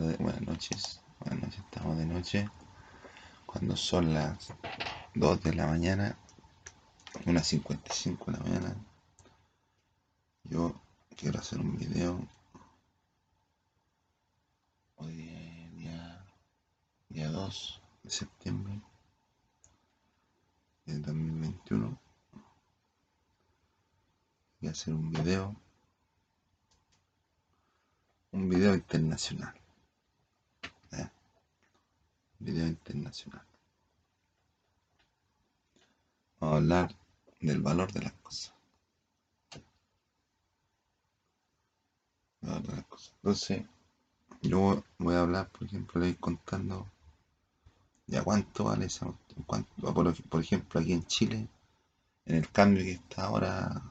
[0.00, 1.00] buenas noches.
[1.20, 2.48] Buenas noches, estamos de noche.
[3.44, 4.54] Cuando son las
[5.14, 6.16] 2 de la mañana,
[7.26, 8.76] unas 55 de la mañana,
[10.44, 10.74] yo
[11.14, 12.26] quiero hacer un video.
[14.96, 15.12] Hoy
[15.74, 16.24] día,
[17.10, 18.80] día 2 de septiembre
[20.86, 21.98] del 2021.
[24.60, 25.54] Voy a hacer un video
[28.30, 29.61] un video internacional.
[32.42, 33.46] Video internacional.
[36.40, 36.96] Vamos a hablar
[37.40, 38.54] del valor de las cosas.
[42.42, 43.64] Entonces,
[44.42, 46.86] yo voy a hablar, por ejemplo, le voy contando
[48.06, 49.06] ya cuánto vale esa.
[49.46, 49.94] Cuánto,
[50.28, 51.48] por, ejemplo, aquí en Chile,
[52.26, 53.82] en el cambio que está ahora,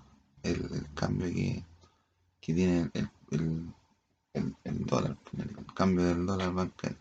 [0.43, 1.63] el, cambio que,
[2.41, 3.73] que tiene el
[4.33, 6.97] el, dólar, el cambio del dólar bancario.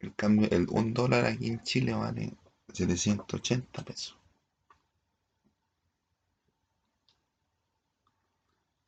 [0.00, 2.32] El cambio, el, un dólar aquí en Chile vale
[2.72, 4.16] 780 pesos.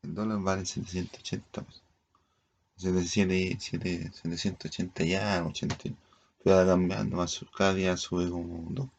[0.02, 1.82] El dólar vale 780 pesos.
[2.76, 5.76] 780 ya, 80.
[6.42, 8.90] Pero cambiando más, cada día sube como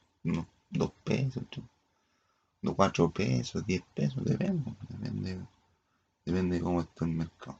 [0.69, 1.43] 2 pesos,
[2.75, 5.45] 4 pesos, 10 pesos, depende, depende,
[6.25, 7.59] depende de cómo está el mercado.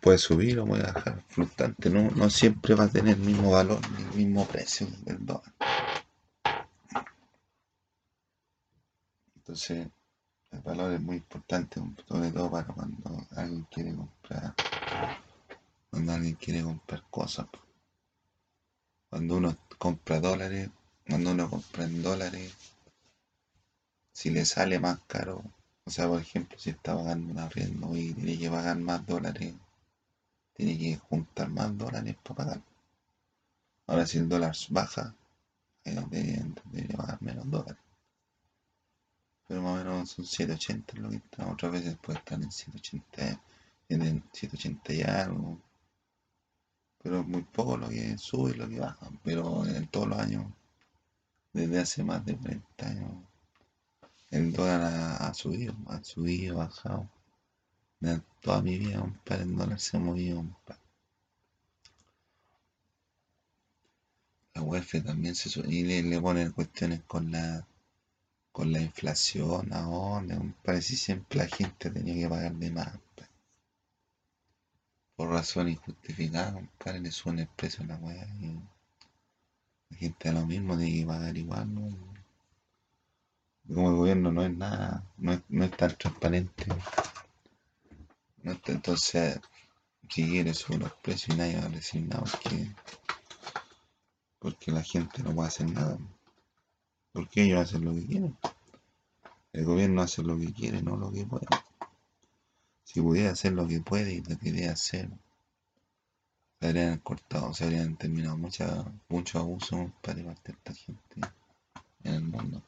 [0.00, 3.80] Puede subir o puede bajar, fluctuante, no, no siempre va a tener el mismo valor
[3.92, 5.54] ni el mismo precio del dólar.
[9.36, 9.88] Entonces,
[10.50, 14.54] el valor es muy importante, sobre todo para cuando alguien quiere comprar,
[15.90, 17.46] cuando alguien quiere comprar cosas.
[19.08, 20.70] Cuando uno compra dólares,
[21.08, 22.52] cuando uno compra en dólares,
[24.12, 25.42] si le sale más caro
[25.98, 29.54] o por ejemplo, si está pagando un arriendo y tiene que pagar más dólares,
[30.54, 32.62] tiene que juntar más dólares para pagar.
[33.86, 35.14] Ahora, si el dólar baja,
[35.84, 37.82] eh, debería, pagar menos dólares.
[39.46, 41.46] Pero más o menos son 780 lo que está.
[41.50, 43.42] Otras veces puede estar en 780,
[43.88, 45.60] en 780 y algo.
[47.02, 49.08] Pero es muy poco lo que sube y lo que baja.
[49.24, 50.46] Pero en todos los años,
[51.52, 53.29] desde hace más de 40 años,
[54.30, 54.80] el dólar
[55.20, 57.10] ha, subido, ha subido, bajado.
[58.40, 60.44] toda mi vida, compadre, el dólar se ha movido,
[64.54, 67.66] La UEF también se sube y le, ponen cuestiones con la
[68.52, 72.98] con la inflación ahora, compadre, si siempre la gente tenía que pagar de más,
[75.16, 78.26] Por razón injustificada, compadre, le suben el precio a la weá
[79.90, 82.09] la gente a lo mismo tiene que pagar igual, ¿no?
[83.74, 86.64] Como el gobierno no es nada, no es, tan transparente.
[88.42, 89.40] entonces,
[90.08, 92.74] si quiere subir los precios y nadie va a decir nada porque,
[94.40, 95.98] porque la gente no puede hacer nada.
[97.12, 98.36] Porque ellos hacen lo que quieren.
[99.52, 101.46] El gobierno hace lo que quiere, no lo que puede.
[102.84, 105.08] Si pudiera hacer lo que puede y lo que quería hacer,
[106.60, 111.20] se habrían cortado, se habrían terminado muchos mucho abusos para esta gente
[112.04, 112.62] en el mundo.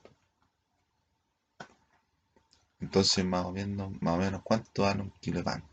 [2.83, 5.65] Entonces, más o menos, más o menos ¿cuánto vale un kilo de pan?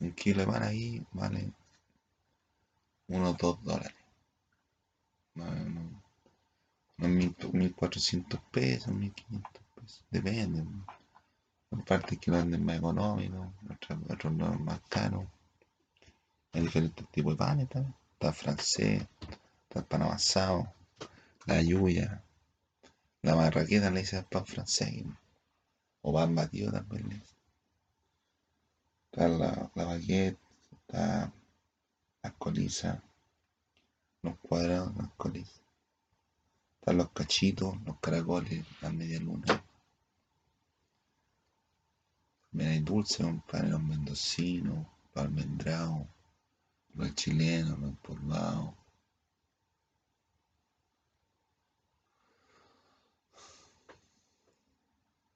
[0.00, 1.52] Un kilo de pan ahí vale
[3.08, 3.94] unos 2 dólares.
[5.34, 7.10] Unos
[7.52, 10.04] 1400 pesos, 1500 pesos.
[10.10, 10.64] Depende.
[11.72, 15.26] Hay partes que lo venden más económico, otros, otros más caros.
[16.52, 17.94] Hay diferentes tipos de panes también.
[18.12, 19.06] Está francés,
[19.68, 20.68] está el
[21.44, 22.22] la lluvia,
[23.22, 25.04] la marraqueta le dice pan francés.
[26.02, 27.34] O pan batido también le dice.
[29.10, 30.38] Está la, la baguette,
[30.72, 31.32] está
[32.22, 33.00] las colizas,
[34.22, 35.62] los cuadrados, las colizas.
[36.80, 39.64] Están los cachitos, los caracoles, la media luna.
[42.50, 46.06] También hay dulce, pan, los mendocinos, los almendrados,
[46.94, 48.74] los chilenos, los empolvados.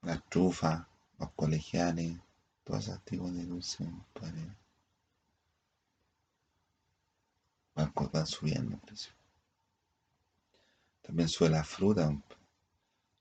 [0.03, 0.85] Las trufas,
[1.19, 2.19] los colegiales,
[2.65, 4.57] todos esos tipos de dulces, compadre.
[7.75, 9.13] Van, van subiendo el precio.
[11.03, 12.13] También sube la fruta,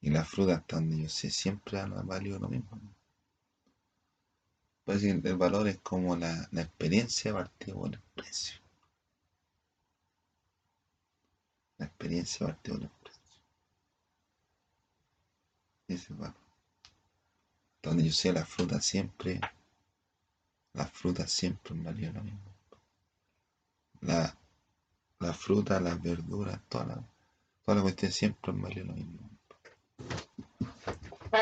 [0.01, 2.79] y la fruta hasta donde yo sé siempre ha valido lo mismo.
[4.83, 8.59] Pues el valor es como la, la experiencia partida por el precio.
[11.77, 13.41] La experiencia partida por el precio.
[15.87, 16.50] Ese valor.
[17.81, 19.39] Donde yo sé la fruta siempre,
[20.73, 22.39] la fruta siempre me valió lo mismo.
[24.01, 27.03] La, fruta, las verduras, toda la,
[27.63, 29.29] toda la cuestión siempre me valió lo mismo.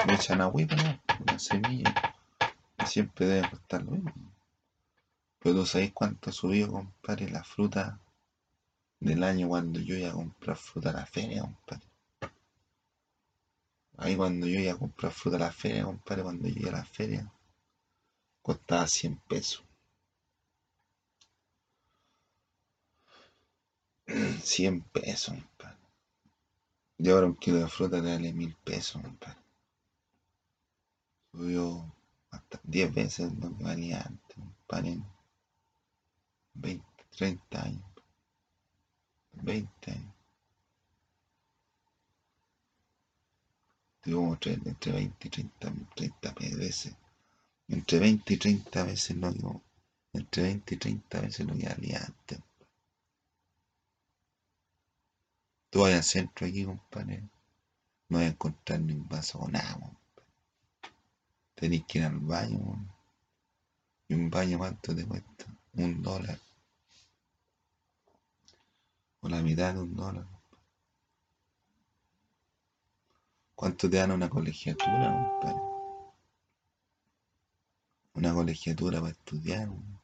[0.06, 0.50] Me echan ¿no?
[0.50, 2.16] Una semilla.
[2.78, 4.32] Y siempre debe costar lo mismo.
[5.40, 8.00] Pero tú sabéis cuánto subió, compadre, la fruta
[9.00, 11.89] del año cuando yo iba a comprar fruta a la feria, compadre.
[14.02, 16.80] Ahí cuando yo iba a comprar fruta a la feria, compadre, cuando yo iba a
[16.80, 17.30] la feria,
[18.42, 19.64] costaba 100 pesos.
[24.42, 25.78] 100 pesos, compadre.
[26.98, 29.40] Y ahora un kilo de fruta te vale 1000 pesos, compadre.
[31.34, 31.94] Subió
[32.32, 34.92] hasta 10 veces lo que valía antes, compadre.
[34.92, 35.06] en
[36.54, 36.86] 20,
[37.18, 37.84] 30 años.
[39.34, 40.19] 20 años.
[44.10, 46.96] Tuvo entre, entre 20 y 30, 30 veces.
[47.68, 49.40] Entre 20 y 30 veces lo que,
[50.14, 52.40] entre 20 y 30 veces lo que valía antes.
[55.70, 57.22] Tú vas al centro aquí, compadre,
[58.10, 59.92] no vas a encontrar ni un vaso con agua.
[61.54, 62.92] Tenés que ir al baño, weón.
[64.08, 65.46] Y un baño, ¿cuánto te cuesta?
[65.74, 66.40] Un dólar.
[69.22, 70.39] O la mitad de un dólar.
[73.60, 75.62] ¿Cuánto te dan una colegiatura, compadre?
[78.14, 80.00] Una colegiatura para estudiar, weón.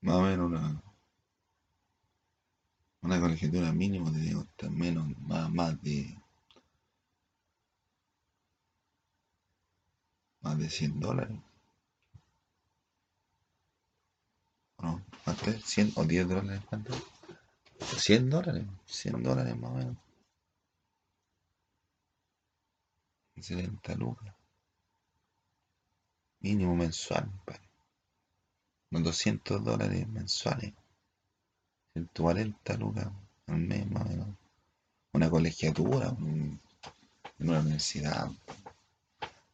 [0.00, 0.82] Más o menos una,
[3.02, 6.18] una colegiatura mínimo te debe costar menos, más, más de
[10.40, 11.38] más de 100 dólares.
[14.78, 15.04] ¿O no?
[15.22, 15.62] ¿Cuánto es?
[15.64, 16.62] ¿100 o 10 dólares?
[16.68, 17.15] ¿Cuánto?
[17.80, 19.96] 100 dólares, 100 dólares más o menos.
[23.40, 24.34] 70 lucas.
[26.40, 27.68] Mínimo mensual, compadre.
[28.90, 30.72] Unos 200 dólares mensuales.
[31.94, 33.08] 140 lucas
[33.48, 34.28] al mes más o menos.
[35.12, 36.60] Una colegiatura un-
[37.38, 38.30] en una universidad.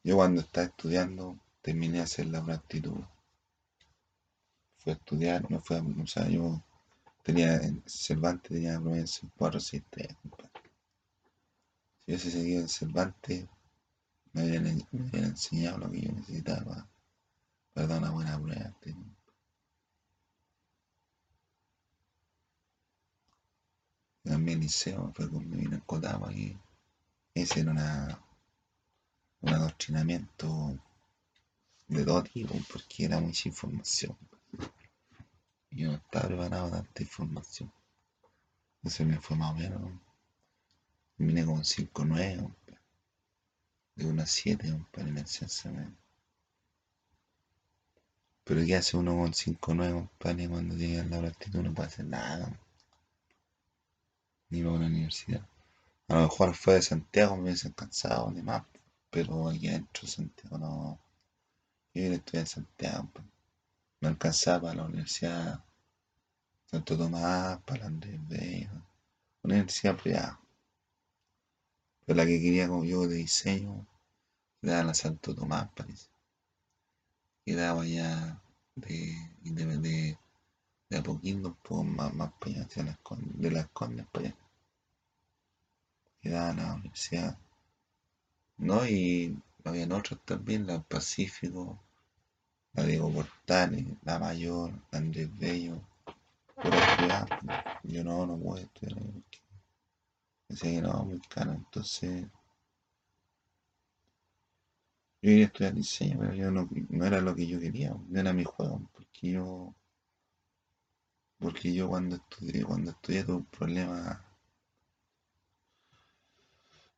[0.05, 3.03] Yo cuando estaba estudiando terminé de hacer la aptitud.
[4.79, 6.63] Fui a estudiar, me fui a, o sea, yo
[7.23, 10.51] tenía, en Cervantes tenía promedio 4, 6, 3, compadre.
[12.07, 13.47] Si hubiese seguido en Cervantes,
[14.35, 16.89] me en- me habían enseñado lo que yo necesitaba
[17.75, 18.75] para, dar una buena prueba.
[24.25, 26.59] También el liceo fue con en Cotama y
[27.35, 28.21] ese era una,
[29.43, 30.49] un adoctrinamiento
[31.87, 34.17] de todo tipo, porque era mucha información.
[35.75, 37.73] Yo no estaba preparado para tanta información.
[38.77, 39.81] Entonces me fue más o menos.
[41.17, 42.49] Terminé con 5 9,
[43.95, 45.97] de una 7, compadre, en la ciencia media.
[48.45, 51.89] Pero ¿qué hace uno con 5 9, compadre, cuando llega a la aptitud no puede
[51.89, 52.59] hacer nada?
[54.51, 55.47] Ni va a una universidad.
[56.09, 58.65] A lo mejor fue de Santiago, me hubiesen cansado ni más,
[59.11, 60.99] pero aquí adentro de Santiago no.
[61.95, 63.25] Yo estudiar en Santiago, pues.
[64.03, 65.65] Me alcanzaba para la universidad
[66.67, 68.73] Santo Tomás, para Andrés Bello,
[69.45, 70.41] una universidad privada.
[72.05, 73.87] Pero la que quería como yo de diseño,
[74.61, 76.09] era la Santo Tomás, parece.
[77.45, 78.43] Quedaba ya
[78.75, 80.19] de, de, de,
[80.91, 82.99] de Apoquindo un poco más, más para allá, las
[83.39, 84.37] de las Condes para allá.
[86.21, 87.39] Quedaba la universidad.
[88.57, 88.85] ¿No?
[88.85, 91.79] Y habían otros también, la Pacífico,
[92.75, 95.81] Diego Portales, la Mayor, Andrés Bello,
[96.57, 97.27] privadas.
[97.29, 97.57] pues.
[97.85, 98.97] Yo no, no puedo estudiar
[100.53, 101.53] decía que muy caro.
[101.53, 102.23] Entonces,
[105.23, 108.33] yo quería estudiar diseño, pero yo no, no era lo que yo quería, no era
[108.33, 109.75] mi juego, porque yo,
[111.39, 114.25] porque yo cuando estudié, cuando estudié tuve un problema,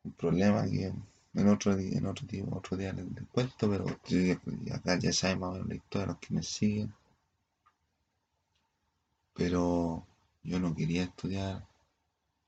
[0.04, 0.92] un problema que
[1.34, 3.86] en otro día, en otro día, otro día les, cuento, pero
[4.74, 6.94] acá ya saben más o menos la historia, los que me siguen.
[9.34, 10.06] Pero
[10.44, 11.66] yo no quería estudiar,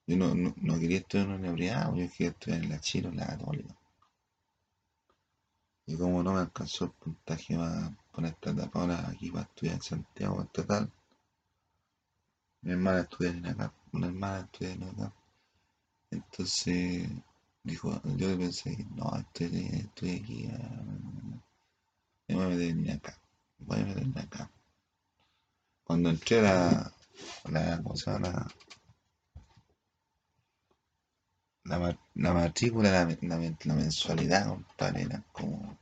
[0.07, 3.09] yo no, no, no quería estudiar en una universidad, yo quería estudiar en la Chile
[3.09, 3.77] en la Católica.
[5.87, 9.77] Y como no me alcanzó el puntaje para poner esta etapa ahora aquí para estudiar
[9.77, 10.91] en Santiago Estatal,
[12.63, 15.13] mi hermana estudia en acá, una hermana estudia en acá.
[16.11, 17.09] Entonces
[17.67, 20.85] dijo, yo pensé, no, estoy, estoy aquí, ah,
[22.29, 23.21] me voy a en acá,
[23.59, 24.51] voy a meterme acá.
[25.83, 26.93] Cuando entré la,
[27.51, 28.47] la, ¿cómo se llama?
[31.65, 35.77] La, la, la matrícula, la, la, la mensualidad, compadre, era como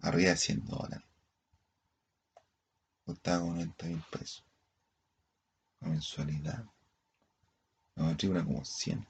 [0.00, 1.04] arriba de 100 dólares.
[3.04, 4.44] Costaba como 90 mil pesos.
[5.80, 6.64] La mensualidad.
[7.94, 9.06] La matrícula como 100.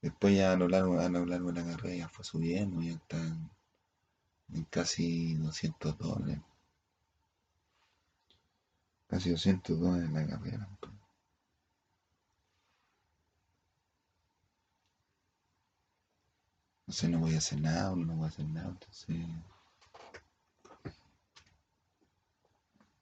[0.00, 2.92] Después ya a lo largo, a lo largo de la carrera ya fue subiendo, ya
[2.92, 3.50] está en,
[4.54, 6.40] en casi 200 dólares.
[9.08, 10.66] Casi 200 dólares la carrera.
[10.66, 10.96] compadre.
[16.80, 19.16] Entonces no voy a hacer nada, no voy a hacer nada, entonces...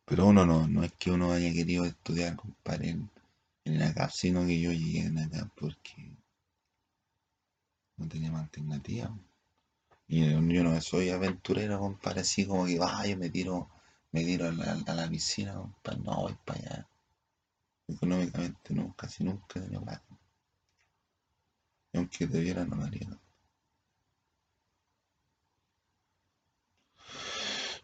[0.06, 3.10] Pero uno no, no es que uno haya querido estudiar, compadre, en,
[3.64, 6.16] en la CAP, sino que yo llegué en la CAP porque
[7.96, 9.10] no tenía más alternativa.
[10.08, 13.68] Y yo, no soy aventurero, compadre, así como que, yo me tiro,
[14.12, 16.88] me tiro a la, a la piscina, compadre, no voy para allá.
[17.88, 20.18] Económicamente no, casi nunca he tenido plata.
[21.92, 23.08] Y aunque debiera, no lo haría.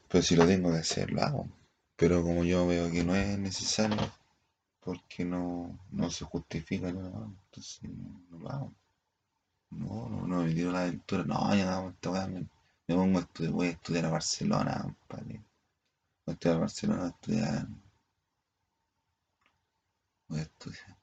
[0.08, 1.48] Pero si lo tengo que hacer, lo hago.
[1.96, 4.12] Pero como yo veo que no es necesario,
[4.80, 7.82] porque no, no se justifica, no, entonces
[8.30, 8.74] no lo hago.
[9.70, 11.24] No, no, no me tiro la aventura.
[11.24, 12.40] No, ya no, esta weá me,
[12.86, 15.40] me pongo a estudiar, voy a estudiar a Barcelona, compadre.
[16.24, 17.68] Voy a estudiar a Barcelona, a estudiar,
[20.28, 20.96] voy a estudiar,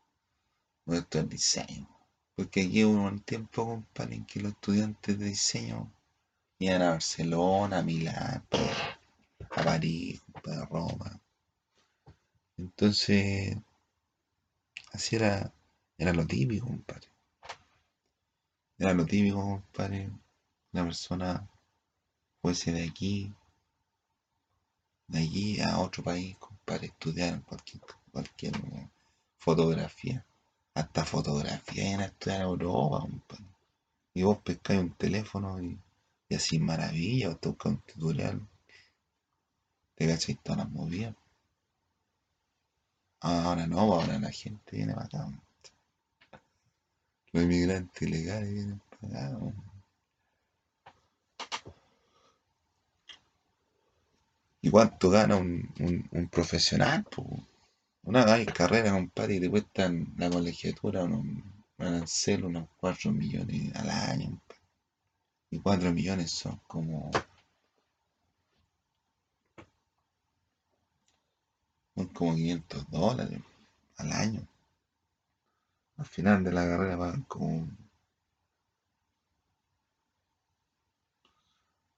[0.85, 1.87] voy a estudiar diseño.
[2.35, 5.91] Porque aquí hubo un tiempo, compadre, en que los estudiantes de diseño
[6.59, 8.43] iban a Barcelona, a Milán,
[9.49, 11.19] a París, a Roma.
[12.57, 13.57] Entonces,
[14.91, 15.53] así era,
[15.97, 17.16] era lo típico, compadre.
[18.79, 20.09] Era lo típico, compadre.
[20.71, 21.47] Una persona
[22.41, 23.33] fuese de aquí,
[25.07, 27.81] de allí a otro país, compadre, estudiar cualquier,
[28.11, 28.53] cualquier
[29.39, 30.23] fotografía.
[30.75, 33.45] Hasta fotografía a estudiar en Europa, compadre.
[34.13, 35.79] Y vos pescáis un teléfono y,
[36.29, 38.47] y así maravilla, o te buscas un tutorial.
[39.95, 41.15] Te cacháis todas las movidas.
[43.21, 45.46] Ahora no, ahora la gente viene para acá.
[47.31, 49.37] Los inmigrantes ilegales vienen acá.
[54.61, 57.03] ¿Y cuánto gana un, un, un profesional?
[57.05, 57.25] po?
[58.03, 61.43] Una carrera, compadre, y te cuestan la colegiatura unos, un
[61.77, 64.41] arancel, unos 4 millones al año.
[65.51, 67.11] Y 4 millones son como.
[71.95, 73.39] Son como 500 dólares
[73.97, 74.47] al año.
[75.97, 77.67] Al final de la carrera pagan como,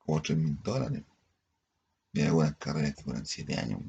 [0.03, 1.03] como 3 mil dólares.
[2.13, 3.81] Y hay algunas carreras que duran 7 años.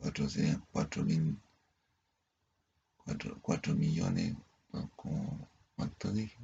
[0.00, 1.38] Otros serían 4 mil.
[3.04, 4.34] 4, 4 millones.
[4.96, 6.38] como, ¿Cuánto dije?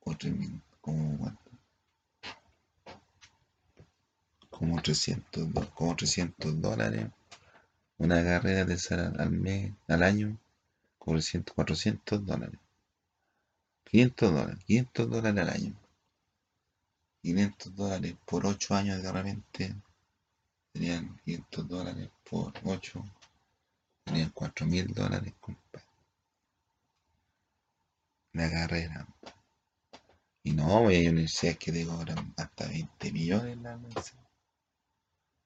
[0.00, 0.60] 4 mil.
[0.80, 1.50] Como, ¿cuánto?
[4.50, 7.08] Como 300, do- como 300 dólares.
[8.00, 10.38] Una carrera de sale al, mes, al año,
[11.04, 12.58] 300, 400 dólares.
[13.84, 15.74] 500 dólares, 500 dólares al año.
[17.20, 19.76] 500 dólares por 8 años de repente
[20.72, 23.04] serían 500 dólares por 8,
[24.06, 25.86] serían 4 mil dólares, compadre.
[28.32, 29.06] La carrera.
[30.42, 34.26] Y no, hay universidades que te cobran hasta 20 millones la universidad.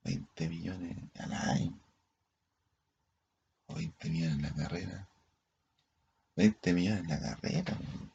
[0.05, 1.84] 20 millones al año.
[3.75, 5.09] O 20 millones en la carrera.
[6.37, 7.77] 20 millones en la carrera.
[7.81, 8.13] weón.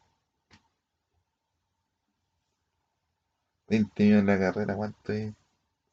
[3.67, 5.33] 20 millones en la carrera, ¿cuánto es?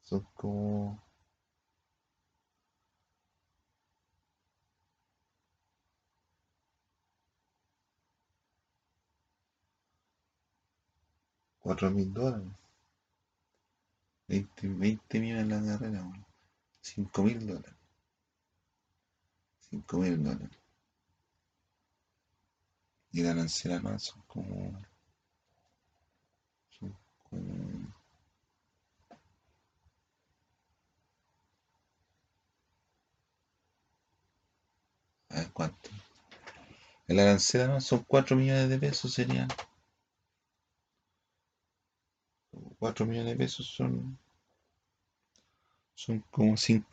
[0.03, 1.01] Son como...
[11.59, 12.47] Cuatro mil dólares.
[14.29, 16.25] 20, 20 millones en la carrera, weón.
[16.81, 17.76] 5 mil dólares.
[19.69, 20.49] 5 mil dólares.
[23.11, 24.79] Y la arancel anual son como...
[26.69, 26.95] Son
[27.29, 27.93] como...
[35.29, 35.89] A ver cuánto.
[37.07, 39.47] El arancel anual son 4 millones de pesos, serían.
[42.79, 44.17] 4 millones de pesos son...
[45.95, 46.87] Son como 5,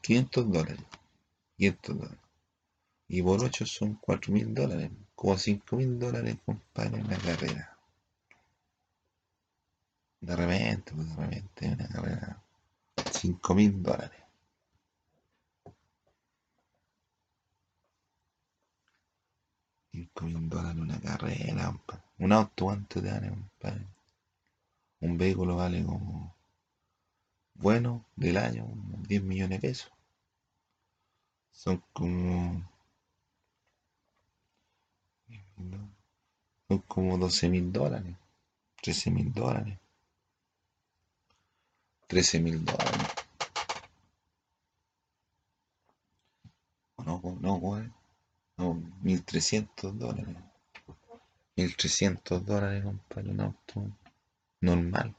[0.00, 0.84] 500 dólares.
[1.56, 2.20] 500 dólares.
[3.08, 4.90] Y por 8 son 4 mil dólares.
[5.14, 7.78] Como 5 mil dólares, compadre, en la carrera.
[10.20, 12.42] De repente, pues de repente, una carrera.
[13.12, 14.20] 5 mil dólares.
[19.92, 22.02] 5 mil dólares una carrera, compadre.
[22.18, 23.86] Un auto, ¿cuánto te vale, compadre?
[25.00, 26.34] Un vehículo vale como,
[27.54, 28.66] bueno, del año,
[29.08, 29.95] 10 millones de pesos.
[31.56, 32.62] Son como,
[36.68, 38.14] son como 12 mil dólares,
[38.82, 39.78] 13 mil dólares.
[42.08, 43.08] 13 mil dólares.
[46.98, 47.90] No, no, güey.
[48.58, 50.36] No, 1300 dólares.
[51.56, 53.90] 1300 dólares, compadre, un auto
[54.60, 55.16] normal.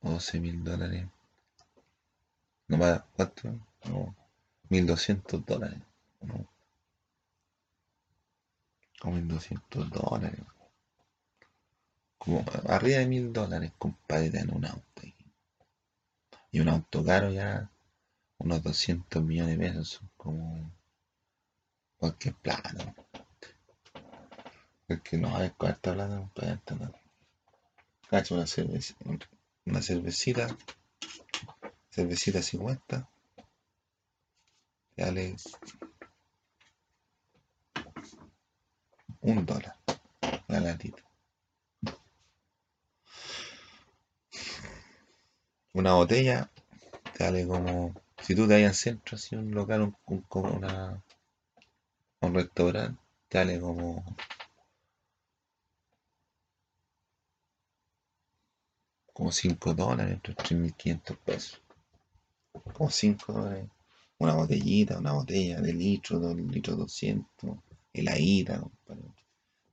[0.00, 1.06] 12 mil dólares.
[2.68, 3.69] No más, ¿cuánto?
[3.84, 4.14] No,
[4.68, 5.80] 1200 dólares.
[6.20, 6.46] No.
[9.00, 10.40] Como 1200 dólares.
[12.18, 15.02] Como arriba de mil dólares, compadre, en un auto.
[16.52, 17.70] Y un auto caro ya,
[18.38, 20.70] unos 200 millones de pesos, como
[21.96, 22.94] cualquier plano.
[24.88, 26.60] Es que no hay cuarta plata, compadre.
[28.08, 28.94] Cacho una cerveza,
[29.64, 30.48] una cervecita,
[31.90, 33.08] cervecita 50,
[34.96, 35.36] vale
[39.22, 39.76] un dólar
[40.48, 41.02] la latita.
[45.74, 46.50] Una botella
[47.16, 51.02] te vale como, si tú te vas al centro, así un local, un, un, una,
[52.22, 54.04] un restaurante, te vale como
[59.12, 61.60] como 5 dólares, entre 3.500 pesos.
[62.72, 63.68] Como 5 dólares.
[64.20, 67.56] Una botellita, una botella de litro, 2 litros 200.
[67.90, 69.14] Heladita, compadre.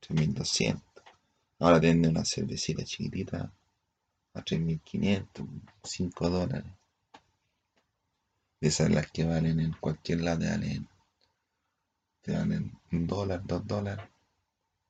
[0.00, 0.82] 3.200.
[1.58, 3.52] Ahora tiene una cervecita chiquitita
[4.32, 5.46] a 3.500,
[5.82, 6.72] 5 dólares.
[8.60, 10.88] De esas las que valen en cualquier lado te valen,
[12.22, 14.08] te valen un dólar, dos dólares.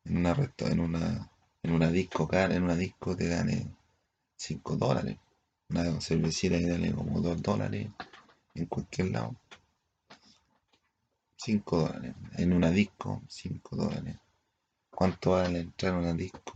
[0.05, 1.31] En una, en una,
[1.65, 3.77] en una disco cara, en una disco te dan
[4.37, 5.19] 5 dólares.
[5.71, 7.89] Una cervecita que vale como 2 dólares
[8.55, 9.37] en cualquier lado.
[11.39, 12.15] 5 dólares.
[12.37, 14.17] En una disco, 5 dólares.
[14.91, 16.53] ¿Cuánto vale entrar a una disco?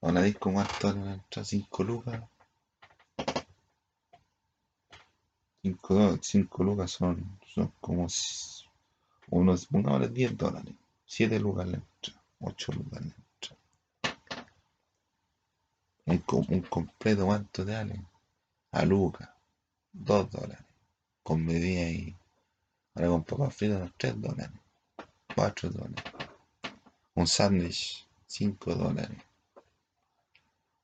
[0.00, 1.44] A una disco, ¿cuánto vale entrar?
[1.44, 2.22] 5 lucas.
[5.62, 8.08] 5, 5 lucas son, son como
[9.30, 10.74] unos, hora 10 dólares.
[11.06, 12.22] 7 lucas la entrada.
[12.40, 13.62] 8 lucas la entrada.
[16.06, 18.04] Un, un completo, ¿cuánto te vale?
[18.72, 19.30] A lucas.
[19.92, 20.66] 2 dólares.
[21.22, 22.16] Con medida y.
[22.94, 24.60] Ahora con papas fritas, 3 dólares.
[25.34, 26.04] 4 dólares.
[27.14, 29.18] Un sándwich, 5 dólares.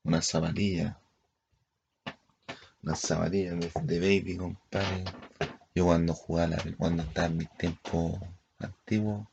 [0.03, 0.99] Una zapatilla.
[2.81, 5.05] Una zapatilla de, de baby, compadre.
[5.75, 8.19] Yo cuando jugaba, cuando estaba en mis tiempos
[8.57, 9.27] antiguos,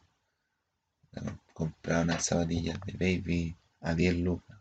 [1.55, 4.59] compraba unas zapatillas de baby a 10 lucas.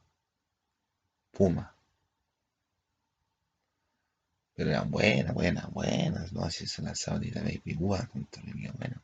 [1.31, 1.74] Puma.
[4.55, 6.33] Pero eran buenas, buenas, buenas.
[6.33, 9.01] No, si son las zapatillas de baby Puma, son terrible buenas.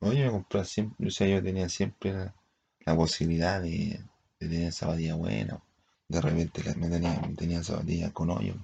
[0.00, 4.02] Oye, me compraba siempre, o sea, yo tenía siempre la, posibilidad de,
[4.38, 5.60] tener zapatillas buenas.
[6.08, 8.54] De repente me tenía, me tenía zapatillas con hoyo.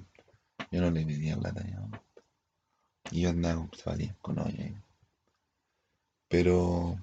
[0.71, 1.63] Yo no le pedía plata.
[3.11, 4.65] Y yo andaba con zapatillas con hoyo.
[6.29, 6.99] Pero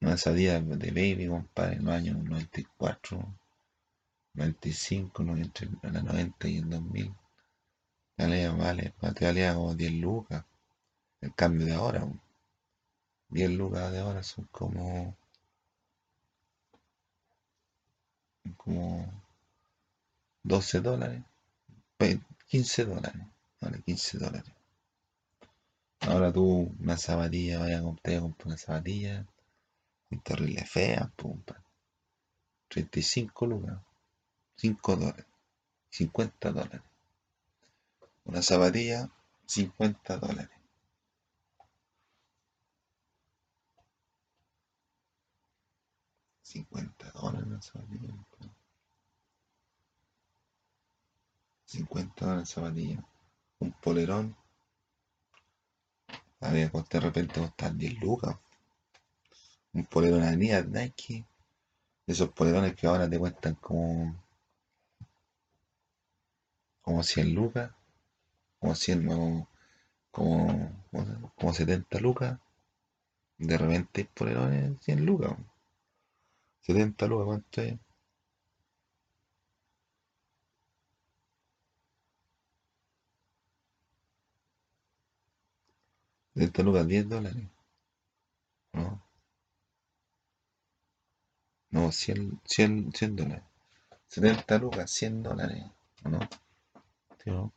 [0.00, 3.38] una zapatilla de baby, compadre, en los años 94,
[4.36, 7.14] 95, no, entre la 90 y el 2000.
[8.18, 10.44] Valía, vale, te valía como 10 lucas.
[11.20, 12.06] El cambio de ahora.
[13.28, 15.16] 10 lucas de ahora son como.
[18.56, 19.22] como
[20.42, 21.22] 12 dólares.
[22.48, 23.22] 15 dólares.
[23.60, 24.52] Vale, 15 dólares.
[26.00, 29.26] Ahora tú, una zapatilla, vaya a comprar, una zapatilla.
[30.10, 31.62] Un terrible fea, pumpa.
[32.68, 33.85] 35 lucas.
[34.56, 35.26] 5 dólares.
[35.90, 36.82] 50 dólares.
[38.24, 39.08] Una zapatilla,
[39.46, 40.56] 50 dólares.
[46.42, 48.14] 50 dólares la zapatilla.
[51.66, 53.04] 50 dólares la zapatilla.
[53.58, 54.36] Un polerón.
[56.40, 58.36] Había costado de repente costar 10 lucas.
[59.72, 61.24] Un polerón a Nike.
[62.06, 64.25] Esos polerones que ahora te cuestan como.
[66.86, 67.72] Como 100 lucas.
[68.60, 69.48] Como 100, como,
[70.12, 72.38] como, como 70 lucas.
[73.38, 75.36] De repente hay polerones 100 lucas.
[76.62, 77.78] 70 lucas, ¿cuánto es?
[86.34, 87.44] 70 lucas, 10 dólares.
[88.72, 89.02] ¿No?
[91.70, 93.44] No, 100, 100, 100 dólares.
[94.08, 95.64] 70 lucas, 100 dólares.
[96.04, 96.20] ¿o ¿No?
[97.26, 97.52] ¿Sí, no?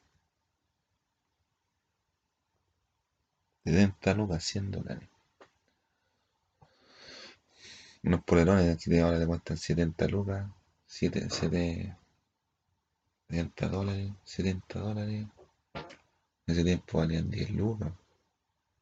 [3.65, 5.07] 70 lucas, 100 dólares.
[8.01, 10.49] Unos polerones aquí de ahora te cuestan 70 lucas,
[10.87, 11.95] 7, 7,
[13.29, 15.27] 70 dólares, 70 dólares.
[15.75, 17.93] En ese tiempo valían 10 lucas.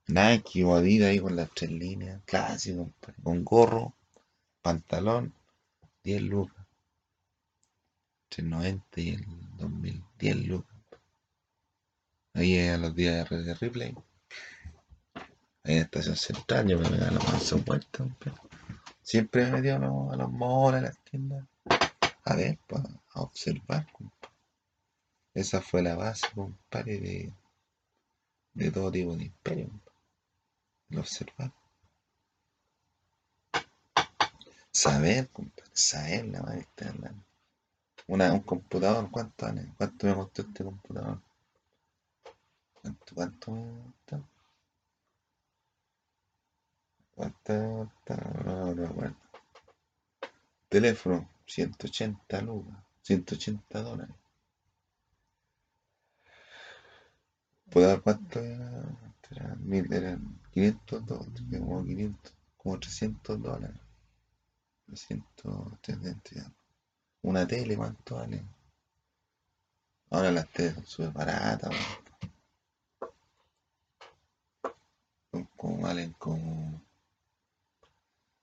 [0.07, 3.93] Nike o Adidas ahí con las tres líneas, clásico, con gorro,
[4.61, 5.33] pantalón,
[6.03, 6.65] 10 lucas.
[8.29, 9.25] 390 y el
[9.57, 10.76] 2000, 10 lucas.
[12.37, 13.95] Ahí a los días de Ripley.
[15.63, 18.05] Ahí en Estación Central yo me pegaba la manso vuelta.
[19.01, 21.47] Siempre me metía a los, a los a las tiendas.
[22.25, 22.83] A ver, pa,
[23.15, 24.35] a observar, compadre.
[25.33, 27.33] Esa fue la base, compadre, de,
[28.53, 29.71] de todo tipo de imperio.
[30.91, 31.51] El observar.
[34.69, 36.67] Saber, compadre, saber la madre.
[38.05, 39.47] Una, un computador, ¿cuánto?
[39.75, 41.19] ¿Cuánto me costó este computador?
[42.87, 44.29] ¿Cuánto, cuánto costó?
[47.15, 47.91] ¿Cuánto?
[48.05, 48.45] cuánto?
[48.45, 49.15] No, no.
[50.69, 54.15] Teléfono, 180 lucas, 180 dólares.
[57.69, 58.85] ¿Puedo dar cuánto era?
[59.31, 63.81] Eran, mil, eran 500 dólares, como 500, como 300 dólares.
[64.85, 66.51] 300, 300,
[67.23, 68.45] Una tele, ¿cuánto vale?
[70.09, 71.75] Ahora las teles son súper baratas.
[75.31, 76.81] Son como valen como.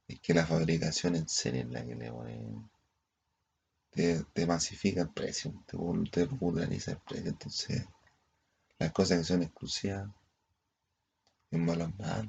[0.09, 2.69] Es que la fabricación en serie es la que le pone.
[3.91, 5.77] Te, te masifica el precio, te,
[6.11, 7.31] te populariza el precio.
[7.31, 7.87] Entonces,
[8.79, 10.09] las cosas que son exclusivas
[11.51, 12.27] en valor más.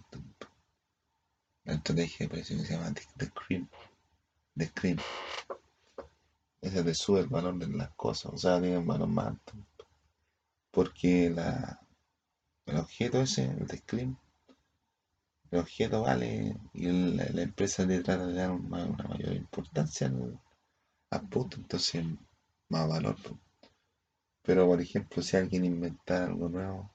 [1.63, 3.67] La estrategia de precio se llama The, Cream.
[4.55, 4.97] The Cream.
[6.61, 9.09] Esa te sube el valor de las cosas, o sea, tiene un valor.
[10.71, 11.81] Porque la,
[12.67, 14.17] el objeto ese, el de Cream,
[15.55, 21.57] el objeto vale y la, empresa te trata de dar una, mayor importancia al, producto,
[21.57, 22.05] entonces
[22.69, 23.15] más valor.
[23.21, 23.39] po.
[24.43, 26.91] Pero por ejemplo, si alguien inventara algo nuevo,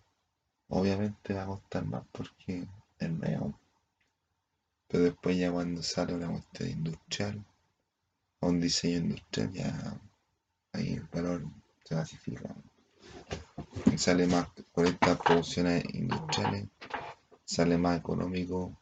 [0.69, 2.69] obviamente va a costar más porque
[2.99, 3.59] es nuevo.
[4.89, 7.45] Pero después ya cuando sale una cuestión industrial,
[8.41, 10.01] o un diseño industrial, ya
[10.73, 11.45] ahí el valor
[11.85, 12.55] se masifica.
[13.87, 16.69] Y sale más, por estas producciones industriales,
[17.51, 18.79] sale más económico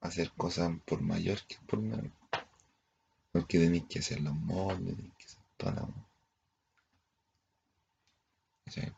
[0.00, 2.10] hacer cosas por mayor que por menor.
[3.30, 5.88] Porque tenéis que hacer los moldes, tenéis que hacer toda la...
[8.64, 8.92] ¿cachai?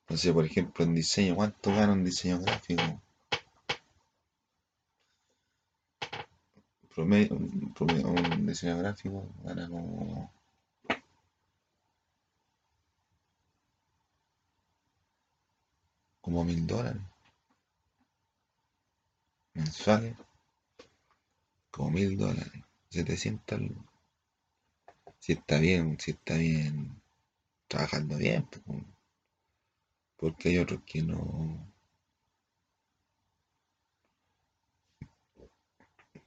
[0.00, 2.82] Entonces, por ejemplo, en diseño, ¿cuánto gana un diseño gráfico?
[6.94, 7.74] Promedio, un,
[8.40, 10.32] un diseño gráfico gana como
[16.24, 17.02] como mil dólares
[19.52, 20.16] mensuales,
[21.70, 23.94] como mil dólares, 700 lucas.
[25.18, 27.02] Si está bien, si está bien,
[27.68, 28.48] trabajando bien,
[30.16, 31.70] porque hay otros que no,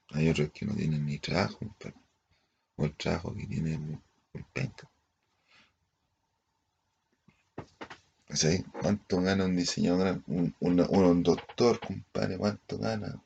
[0.10, 1.60] hay otros que no tienen ni trabajo,
[2.76, 4.00] o el trabajo que tienen
[4.34, 4.88] es penca.
[8.30, 12.38] ¿Sabes cuánto gana un diseñador, un doctor, compadre?
[12.38, 13.22] ¿Cuánto gana?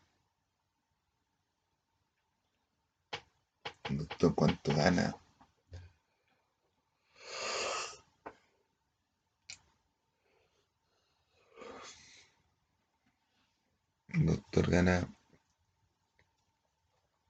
[3.90, 5.16] Un doctor, ¿cuánto gana?
[14.14, 15.08] Un doctor gana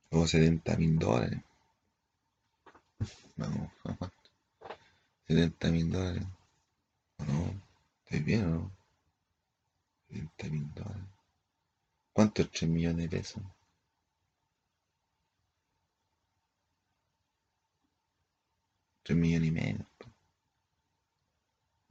[0.10, 1.42] como 70 mil dólares.
[3.38, 4.30] Vamos, ¿a cuánto?
[5.28, 6.24] 70 mil dólares.
[8.12, 8.72] ¿Estoy bien o no?
[10.08, 11.10] 70 mil dólares.
[12.14, 13.44] ¿Cuánto es 3 millones de pesos?
[19.04, 19.86] 3 millones y medio.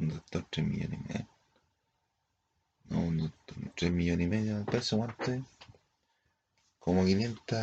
[0.01, 1.29] Un doctor, 3 millones y medio.
[2.91, 5.41] No, un doctor, 3 millones y medio de pesos, ¿cuánto es?
[6.81, 7.57] Como 500.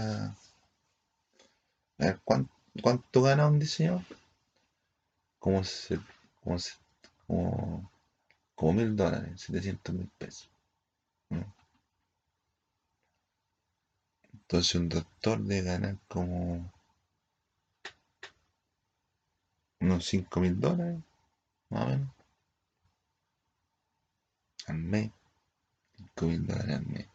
[2.00, 4.02] A ver, ¿cuánto, cuánto gana un diseñador?
[5.39, 6.00] Como, se,
[6.43, 6.76] como, se-
[7.26, 7.89] como,
[8.58, 10.50] como mil dólares, 700 mil pesos.
[11.30, 11.54] ¿no?
[14.34, 16.72] Entonces un doctor debe ganar como
[19.80, 21.00] unos 5 mil dólares,
[21.70, 22.10] más o menos,
[24.65, 25.12] al mes.
[25.98, 27.08] 5 mil dólares al mes.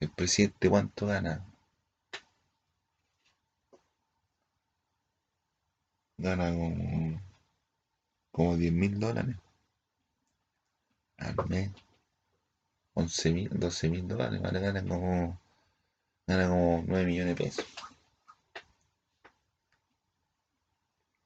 [0.00, 1.44] ¿El presidente cuánto gana?
[6.18, 7.20] Gana como,
[8.32, 9.36] como 10 mil dólares
[11.18, 11.70] al mes.
[12.94, 15.38] 11 mil, 12 mil dólares, vale, gana como,
[16.26, 17.66] como 9 millones de pesos.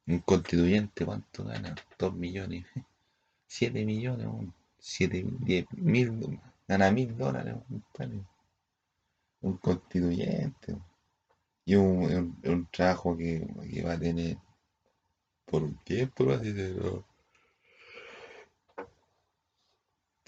[0.07, 1.75] Un constituyente, ¿cuánto gana?
[1.99, 2.67] 2 millones,
[3.47, 4.27] 7 millones,
[4.79, 8.27] 7, 10 mil, gana mil dólares, un,
[9.43, 10.77] un constituyente.
[11.65, 14.39] Y un, un, trabajo que, que, va a tener
[15.47, 17.05] por un tiempo, va a decirlo.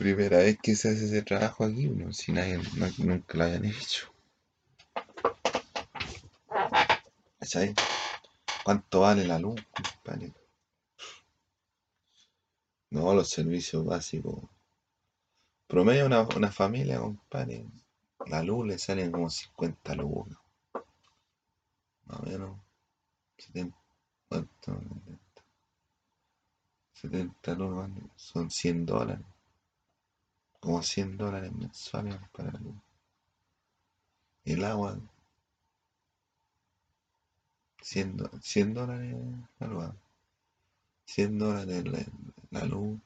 [0.02, 2.58] Primera vez que se hace ese trabajo aquí, uno, si nadie,
[2.98, 4.12] nunca lo hayan hecho.
[8.64, 10.32] ¿Cuánto vale la luz, compadre?
[12.90, 14.42] No, los servicios básicos.
[15.68, 17.64] Promedio una, una familia, compadre.
[18.26, 20.36] La luz le sale como 50 lucas.
[22.06, 22.58] Más o menos.
[23.38, 23.76] 70,
[26.92, 29.31] 70 lucas son 100 dólares.
[30.62, 32.76] Como 100 dólares mensuales para luz.
[34.44, 34.96] El agua
[37.82, 39.16] 100, 100 dólares
[39.58, 39.90] la luz.
[41.06, 41.98] 100 dólares la,
[42.50, 43.00] la luz.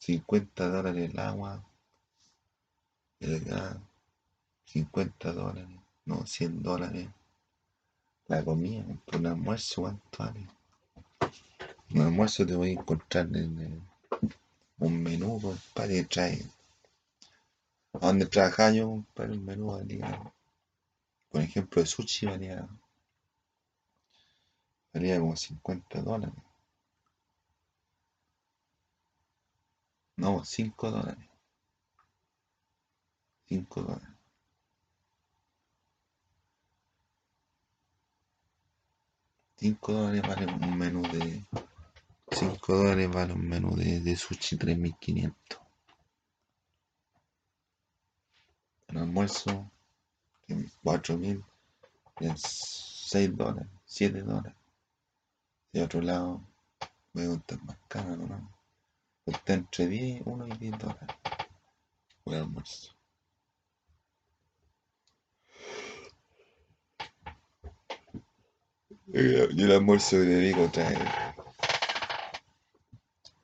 [0.00, 1.64] 50 dólares el agua.
[3.20, 3.76] El gas.
[4.64, 5.68] 50 dólares.
[6.04, 7.08] No, 100 dólares.
[8.26, 10.48] La comida, un almuerzo, ¿cuánto vale?
[11.94, 13.89] Un almuerzo te voy a encontrar en
[14.80, 16.50] un menú, compadre, que trae.
[17.92, 20.32] A donde trabajaba yo, compadre, un menú valía.
[21.30, 22.68] Por ejemplo, de sushi valía.
[24.92, 26.34] Valía como 50 dólares.
[30.16, 31.28] No, 5 dólares.
[33.48, 34.08] 5 dólares.
[39.56, 41.44] 5 dólares vale un menú de.
[42.30, 45.60] 5 dólares vale un menú de, de sushi 3500.
[48.88, 49.70] El almuerzo,
[50.82, 51.44] 4000,
[52.34, 54.54] 6 dólares, 7 dólares.
[55.72, 56.40] De otro lado,
[57.12, 58.50] voy a contar más caro, ¿no?
[59.26, 61.16] Está entre 10, 1 y 10 dólares.
[62.24, 62.92] Por el almuerzo.
[69.12, 69.20] Yo
[69.64, 70.96] el almuerzo que te digo trae,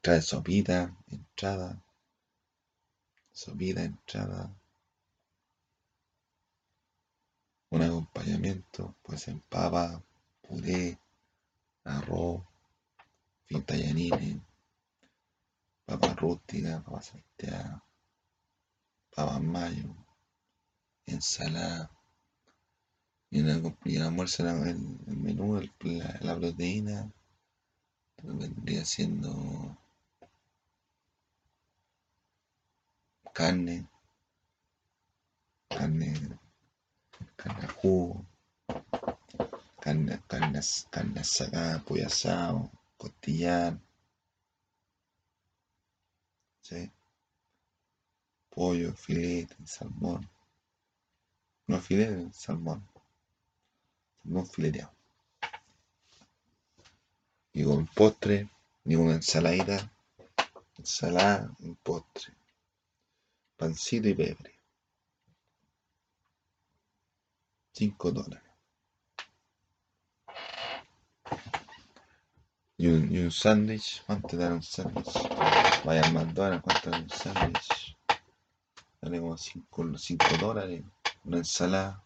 [0.06, 1.82] trae sopita, entrada,
[3.32, 4.54] sopita, entrada,
[7.70, 10.00] un acompañamiento, pues en papa,
[10.42, 10.96] puré,
[11.82, 12.40] arroz,
[13.46, 14.40] fintallanines,
[15.84, 17.84] papa rústica, papa salteada,
[19.12, 19.92] papa mayo,
[21.06, 21.90] ensalada.
[23.30, 24.68] Y en el, almuerzo el,
[25.08, 27.10] el menú, el, la, la, proteína,
[28.22, 29.76] vendría siendo
[33.36, 33.86] carne,
[35.68, 36.38] carne,
[37.36, 38.24] carne a jugo,
[39.78, 43.78] carne, carne, carne asada, pollo asado, costillar,
[46.62, 46.90] ¿sí?
[48.48, 50.26] pollo, filete, salmón,
[51.66, 52.88] no filete, salmón
[54.24, 54.94] no fileteado.
[57.52, 58.48] Y con postre,
[58.84, 59.92] ni una ensaladita,
[60.78, 62.32] ensalada, un postre,
[63.56, 64.60] pancito y pebre.
[67.72, 68.42] 5 dólares.
[72.78, 75.12] Y un, y un sándwich, ¿cuánto dan un sándwich?
[75.84, 77.96] Vaya al McDonald's, ¿cuánto dan un sándwich?
[79.00, 80.84] Dale como 5 dólares,
[81.24, 82.02] una ensalada.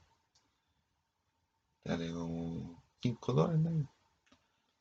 [1.84, 3.86] Dale como 5 dólares.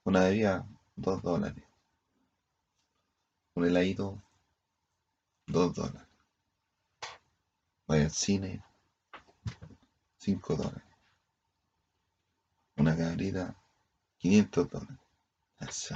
[0.03, 1.63] Una bebida, 2 dólares.
[3.55, 4.21] Un heladito,
[5.47, 6.08] 2 dólares.
[7.89, 8.63] Vaya al cine,
[10.19, 10.83] 5 dólares.
[12.77, 13.59] Una cabrita,
[14.19, 14.97] 500 dólares.
[15.59, 15.95] Eso.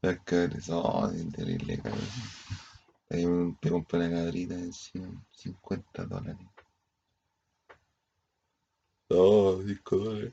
[0.00, 3.58] Las cabritas son terrible, cabrón.
[3.60, 6.46] Te compré una cabrita en 50 dólares.
[9.10, 10.32] No, 5 dólares.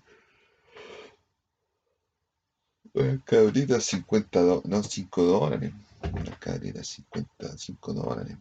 [2.93, 4.65] Una cabrita 50 dólares.
[4.65, 5.73] No, 5 dólares.
[6.13, 8.37] Una cabrita 50, 5 dólares.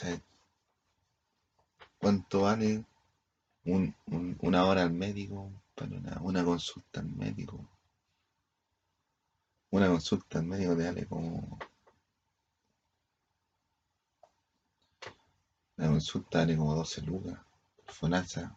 [0.00, 0.20] ¿Sabes
[1.98, 2.84] cuánto vale
[3.66, 7.68] un, un- una hora al médico para una, una consulta al médico?
[9.72, 11.58] Una consulta al médico te vale como...
[15.78, 17.36] Una consulta vale como 12 lucas.
[17.86, 18.56] FONASA,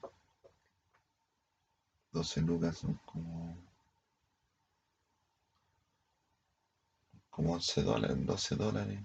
[2.13, 3.58] 12 lucas son como...
[7.29, 9.01] Como 11 dólares, 12 dólares,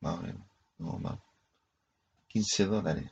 [0.00, 0.42] más o menos,
[0.78, 1.18] no más.
[2.34, 3.10] 15 dólares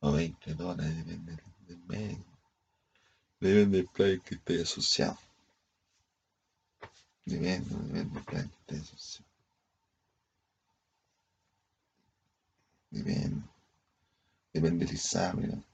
[0.00, 2.24] o 20 dólares, depende del, médico.
[3.38, 5.16] Depende del plan que esté asociado.
[7.24, 9.30] Depende, depende del plan que esté asociado.
[12.90, 13.42] Depende.
[14.52, 15.50] Depende del examen.
[15.50, 15.64] ¿no?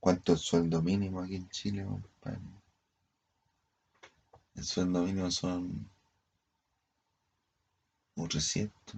[0.00, 2.40] ¿Cuánto es el sueldo mínimo aquí en Chile, compadre?
[4.56, 5.88] El sueldo mínimo son
[8.28, 8.96] 300,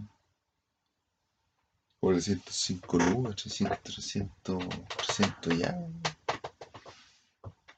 [2.00, 5.88] 405 lucas, 300, 300, 300 ya.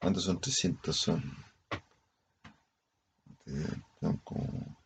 [0.01, 0.97] ¿Cuántos son 300?
[0.97, 1.23] Son,
[4.01, 4.77] son como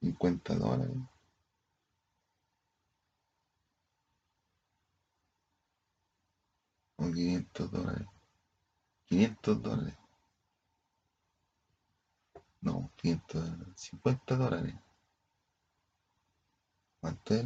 [0.00, 0.96] 50 dólares.
[6.96, 8.08] O 500 dólares.
[9.06, 10.07] 500 dólares.
[12.60, 14.74] No, 550 dólares.
[17.00, 17.44] ¿Cuánto es?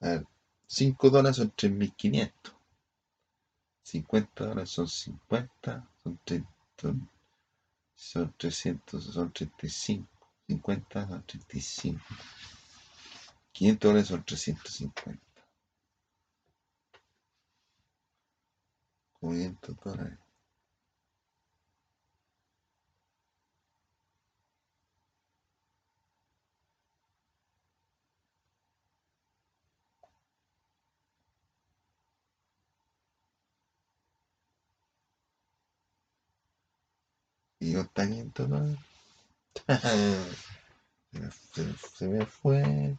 [0.00, 0.26] A ver,
[0.66, 2.52] 5 dólares son 3.500.
[3.82, 7.10] 50 dólares son 50, son, 30, son,
[7.94, 10.08] son 300, son 35.
[10.48, 12.00] 50 son 35.
[13.52, 15.22] 500 dólares son 350.
[19.20, 20.23] 500 dólares.
[37.64, 38.78] Y yo 500 dólares.
[41.10, 42.98] se, me, se, me fue.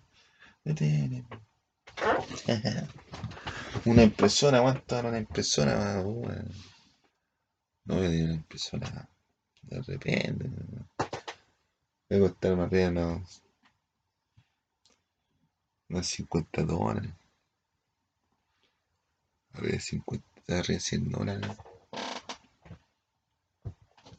[3.85, 6.01] Una impresora, ¿cuánto vale una impresora?
[6.01, 6.27] Uh,
[7.85, 9.07] no voy a decir una impresora.
[9.61, 10.49] De repente.
[12.09, 13.43] Voy a costar más arriba unos,
[15.89, 17.11] unos 50 dólares.
[19.53, 21.51] Arriba de 50, arriba de 100 dólares.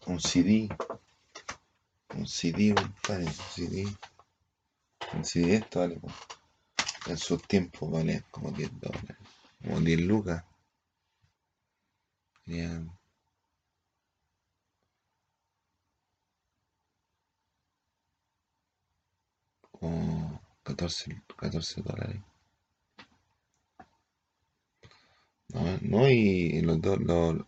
[0.07, 0.69] Un CD.
[2.15, 2.95] Un CD, un
[3.53, 3.87] CD.
[5.13, 6.15] Un CD esto vale como-
[7.09, 9.17] en sus tiempos vale como 10 dólares.
[9.63, 10.45] Como 10 lucas.
[12.47, 12.83] Ya.
[19.71, 22.21] Como 14, 14 dólares.
[25.49, 27.45] No, no, y los dos, los-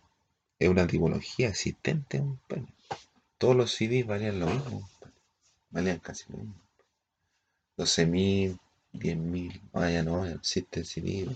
[0.59, 2.67] es una tipología existente, compadre.
[3.37, 4.89] Todos los CDs valían lo mismo.
[5.71, 6.55] Valían casi lo mismo.
[7.77, 8.59] 12.000,
[8.93, 9.61] 10.000.
[9.73, 11.27] Ahora ya no, existe el CD.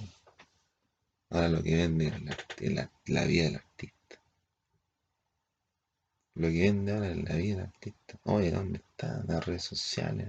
[1.32, 2.38] Ahora lo que vende es la,
[2.84, 4.22] la- la vida del artista.
[6.36, 8.20] Lo que vende ahora es la vida del artista.
[8.26, 10.28] Oye, ¿dónde están las redes sociales?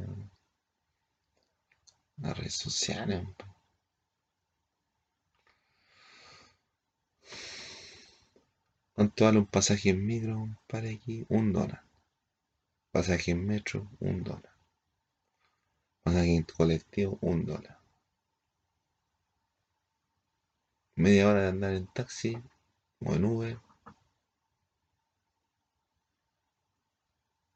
[2.17, 3.54] Las redes sociales, compadre.
[8.95, 11.27] ¿Cuánto vale un pasaje en micro, compadre, aquí?
[11.29, 11.85] Un dólar.
[12.93, 14.55] Pasaje en metro, un dólar.
[16.03, 17.79] Pasaje en colectivo, un dólar.
[20.97, 22.37] Media hora de andar en taxi
[23.01, 23.59] o en Uber,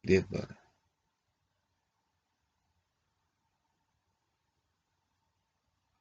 [0.02, 0.58] 10 dólares.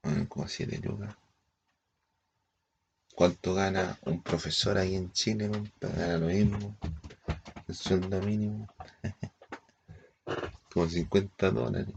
[0.01, 1.15] Bueno, como 7 lucas.
[3.17, 5.97] ¿Cuánto gana un profesor ahí en Chile, compadre?
[5.97, 6.77] Gana lo mismo.
[7.67, 8.67] El sueldo mínimo.
[10.71, 11.95] Como 50 dólares.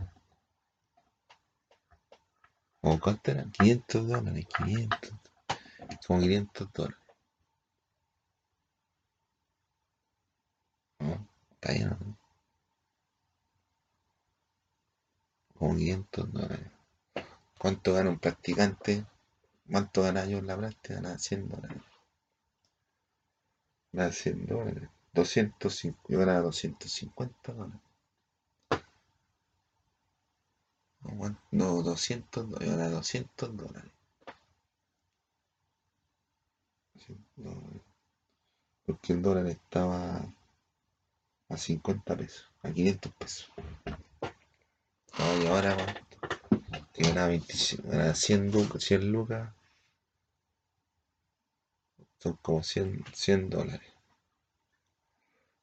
[2.80, 3.52] ¿O cuánto eran?
[3.52, 5.12] 500 dólares, 500.
[6.06, 6.98] Como 500 dólares.
[11.00, 11.28] ¿No?
[11.50, 12.18] Está bien, ¿no?
[15.52, 16.70] Como 500 dólares.
[17.58, 19.04] ¿Cuánto gana un practicante?
[19.70, 20.94] ¿Cuánto gana yo en la práctica?
[20.96, 21.82] Gana 100 dólares.
[23.92, 24.88] Gana 100 dólares.
[25.12, 25.98] 205.
[26.08, 27.80] Yo ganaba 250 dólares.
[31.02, 32.68] No, ¿cuán- No, 200 dólares.
[32.68, 33.92] Yo ganaba 200 dólares.
[36.94, 37.82] 200 dólares.
[38.86, 40.24] Porque el dólar estaba
[41.48, 43.50] a 50 pesos, a 500 pesos.
[45.18, 45.76] No, y ahora,
[46.92, 49.52] que ganaba 25, ganaba 100 lucas, 100 lucas,
[52.20, 53.92] son como 100, 100 dólares.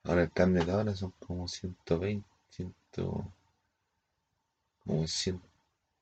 [0.03, 2.75] Ahora el cambio de ahora son como 120, 100,
[4.83, 5.41] como 100,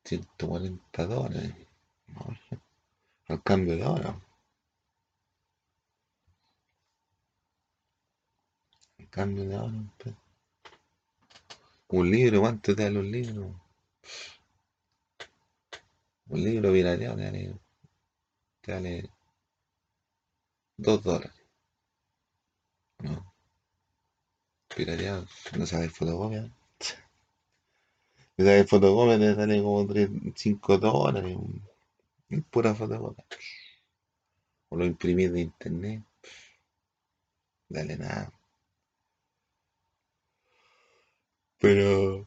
[0.04, 1.54] 140 dólares.
[3.28, 4.20] Al cambio de ahora.
[8.98, 9.76] Al cambio de ahora.
[11.88, 13.52] Un libro, ¿cuánto te da los libros?
[16.28, 17.58] Un libro pirateado te vale,
[18.60, 19.15] te vale
[20.78, 21.32] 2 dólares.
[23.02, 23.34] ¿No?
[24.74, 25.26] Pirateado,
[25.58, 26.50] no sabes fotocopia.
[28.36, 31.36] Si sabes fotocopia te sale como 3, 5 dólares.
[32.50, 33.24] Pura fotocopia.
[34.68, 36.02] O lo imprimís de internet.
[37.68, 38.32] Dale nada.
[41.58, 42.26] Pero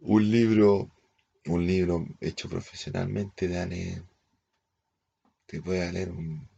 [0.00, 0.90] un libro,
[1.46, 4.02] un libro hecho profesionalmente, dale,
[5.52, 6.48] te puede valer un-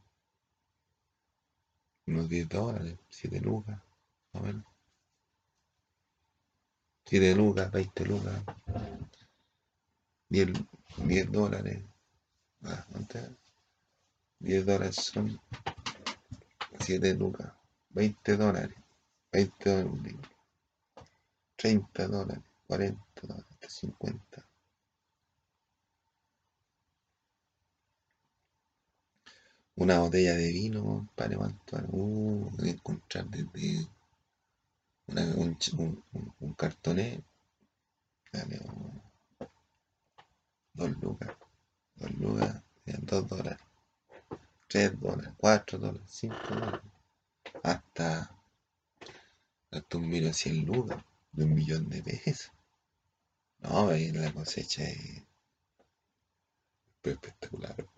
[2.06, 3.76] unos 10 dólares, 7 lucas,
[4.32, 4.64] más o menos.
[7.04, 8.40] 7 lucas, 20 lucas,
[10.28, 10.48] 10,
[11.08, 11.82] 10 dólares.
[12.62, 13.30] Ah, ¿cuánto es?
[14.38, 15.40] 10 dólares son
[16.78, 17.52] 7 lucas,
[17.90, 18.76] 20 dólares,
[19.32, 20.28] 20 dólares un libro,
[21.56, 24.46] 30 dólares, 40 dólares, 50.
[29.76, 31.88] Una botella de vino, ¿cuánto vale?
[31.90, 33.88] Uh, encontrar desde
[35.06, 35.56] un,
[36.40, 37.22] un, cartoné,
[38.32, 38.60] dale,
[40.74, 41.30] dos lucas,
[41.96, 42.62] dos lucas,
[43.02, 43.58] dos dólares,
[44.68, 46.80] tres dólares, cuatro dólares, cinco dólares,
[47.64, 48.30] hasta,
[49.72, 51.02] hasta un millón cien lucas,
[51.32, 52.52] de un millón de pesos.
[53.58, 55.22] No, ahí la cosecha es
[57.02, 57.93] espectacular.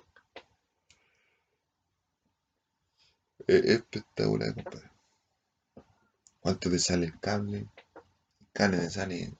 [3.47, 4.90] Es espectacular, compadre.
[6.40, 7.59] ¿Cuánto te sale el cable?
[7.59, 9.32] El cable te sale.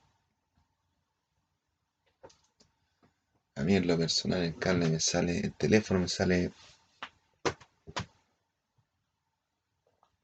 [3.57, 6.53] A mí en lo personal el cable me sale, el teléfono me sale,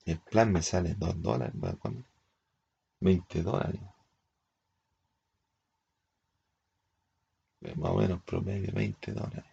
[0.04, 1.54] el plan me sale 2 dólares.
[1.80, 2.04] ¿Cuánto?
[3.00, 3.80] 20 dólares.
[7.76, 9.51] Más o menos promedio, 20 dólares.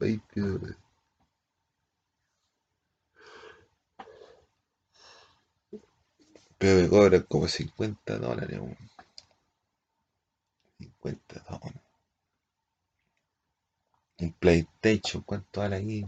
[0.00, 0.76] Dólares.
[6.58, 8.58] Pero me cobran como 50 dólares.
[8.58, 8.76] weón.
[10.78, 11.82] 50 dólares.
[14.18, 16.06] Un PlayStation, ¿cuánto vale aquí?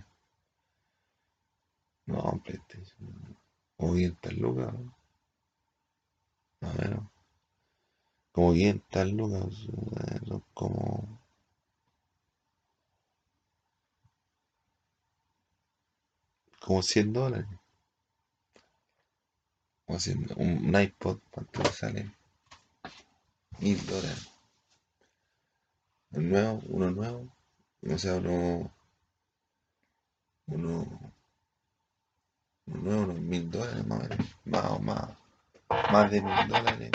[2.06, 3.38] No, un PlayStation.
[3.76, 4.74] Como 500 lucas.
[6.60, 7.06] Más o menos.
[8.32, 9.54] Como 500 lucas,
[10.26, 11.21] son como.
[16.72, 17.46] Como 100 dólares.
[19.84, 22.10] Como 100 un, iPod, ¿cuánto le sale?
[23.58, 24.28] 1000 dólares.
[26.12, 27.28] Un nuevo, uno nuevo.
[27.82, 28.72] O sea, uno.
[30.46, 31.12] Uno.
[32.64, 34.08] Uno nuevo, unos 1000 dólares más o.
[34.46, 35.10] Más o más.
[35.92, 36.90] Más de 1000 dólares.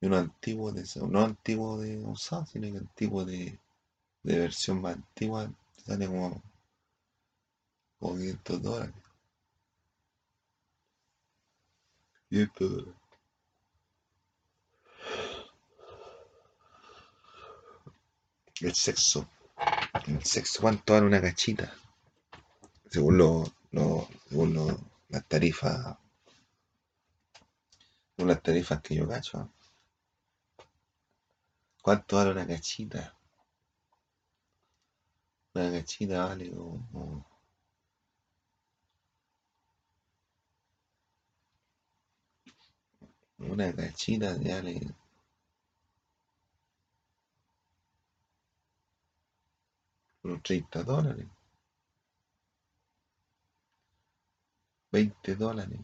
[0.00, 0.84] Y uno antiguo de.
[1.06, 3.58] No antiguo de usado, sino que antiguo de,
[4.22, 5.52] de versión más antigua.
[5.84, 6.42] Sale como.
[8.02, 8.94] Como 500 dólares.
[12.28, 12.94] 500 dólares.
[18.62, 19.28] El sexo.
[20.06, 21.74] El sexo, ¿cuánto vale una cachita?
[22.90, 25.98] Según lo, lo- según lo- las tarifas,
[28.16, 29.50] según las tarifas que yo cacho.
[31.82, 33.14] ¿Cuánto vale una cachita?
[35.54, 37.24] Una cachita vale como,
[43.48, 44.80] una cachita vale
[50.24, 51.26] unos 30 dólares,
[54.92, 55.80] 20 dólares.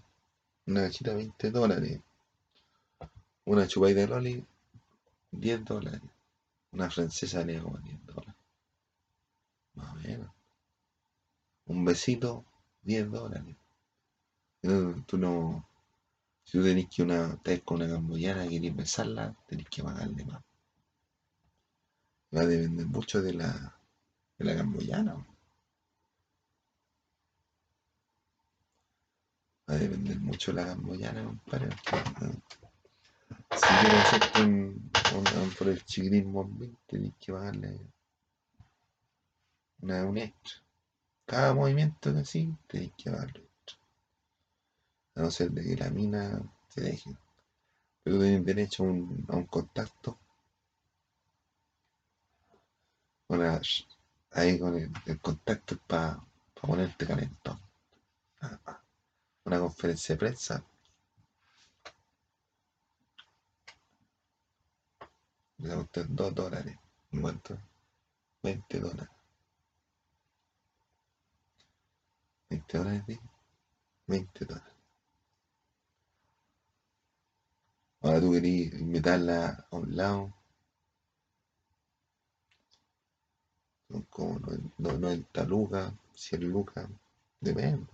[0.66, 2.00] Una cachita 20 dólares.
[3.46, 4.46] Una chupaita de loli
[5.30, 6.02] 10 dólares.
[6.72, 8.34] Una francesa vale como 10 dólares.
[9.74, 10.30] Más o menos.
[11.66, 12.44] Un besito
[12.82, 13.56] 10 dólares.
[14.62, 15.67] No, tú no,
[16.48, 20.24] Si tú tenés que una, estás con una camboyana y querés besarla, tenés que pagarle
[20.24, 20.42] más.
[22.34, 23.50] Va a depender mucho de la,
[24.38, 25.14] de la camboyana.
[29.68, 31.68] Va a depender mucho de la camboyana, compadre.
[33.52, 37.78] Si quieres hacerte un, un, por el chiquitín bombín, tenés que pagarle
[39.82, 40.62] una, un extra.
[41.26, 43.47] Cada movimiento que así, tenés que pagarle.
[45.18, 47.10] A no ser de que la mina se deje.
[48.02, 50.16] Pero tienes derecho a un, a un contacto.
[53.28, 53.60] Una,
[54.32, 56.26] ahí con el, el contacto es para pa
[56.60, 57.58] ponerte calentón.
[59.44, 60.64] Una conferencia de prensa.
[65.58, 66.76] Le usted 2 dólares.
[67.20, 67.58] ¿Cuánto?
[68.42, 69.08] 20 dólares.
[72.50, 73.20] 20 dólares, ¿sí?
[74.06, 74.77] 20 dólares.
[78.00, 80.34] Ahora tú querías invitarla a un lado.
[83.88, 84.40] Son como
[84.78, 86.88] 90 lucas, 100 lucas,
[87.40, 87.86] depende.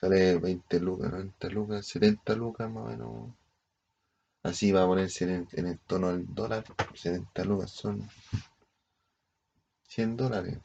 [0.00, 3.30] Sale 20 lucas, 90 lucas, 70 lucas más o menos.
[4.42, 6.64] Así va a ponerse en el, en el tono del dólar.
[6.94, 8.08] 70 lucas son
[9.88, 10.58] 100 dólares.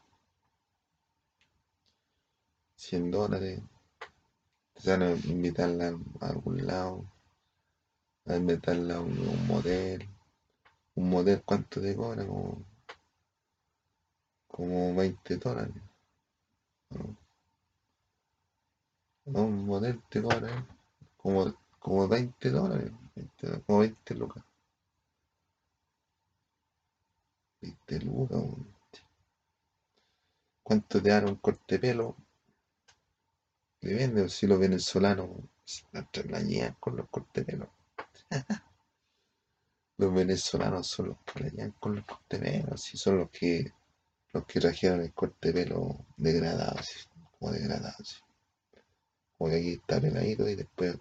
[2.76, 3.62] 100 dólares.
[4.76, 7.06] O sea, invitarla a algún lado.
[8.26, 10.06] A invitarla a un, un modelo.
[10.96, 12.26] Un modelo, ¿cuánto te cobra?
[12.26, 12.66] Como,
[14.48, 15.74] como 20 dólares.
[16.92, 17.18] ¿no?
[19.26, 20.66] Un modelo te cobra
[21.18, 22.92] como, como 20 dólares.
[23.16, 24.44] 20, como 20 lucas.
[27.62, 28.44] 20 lucas.
[30.64, 32.16] ¿Cuánto te dan un corte de pelo?
[33.82, 35.30] Depende, si los venezolanos
[35.66, 37.83] se la con los cortes de pelo.
[39.98, 41.18] Los venezolanos son los
[41.52, 43.72] llevan con los pelo, si son los que
[44.34, 47.00] los que trajeron el corte de pelo degradado, así,
[47.40, 47.96] como degradado.
[48.00, 48.16] así.
[49.38, 50.98] Como que aquí está peladito y después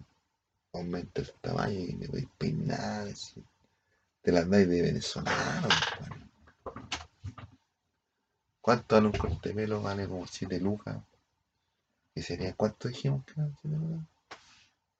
[0.74, 3.43] aumenta el tamaño y me voy peinar así.
[4.20, 6.22] Te las dais de venezolano, compadre.
[8.61, 9.83] ¿Cuánto vale un corte de pelo?
[9.83, 10.97] Vale como 7 lucas.
[12.14, 14.07] ¿Y sería cuánto dijimos que eran 7 lucas?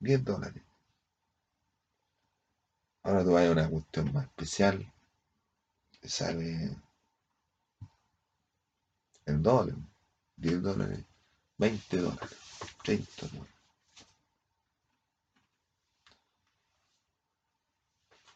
[0.01, 0.63] 10 dólares.
[3.05, 4.93] Ahora tú vas a una cuestión más especial.
[6.01, 6.77] Te sale
[9.27, 9.77] el dólar.
[10.37, 11.05] 10 dólares.
[11.59, 12.39] 20 dólares.
[12.85, 13.55] 30 dólares.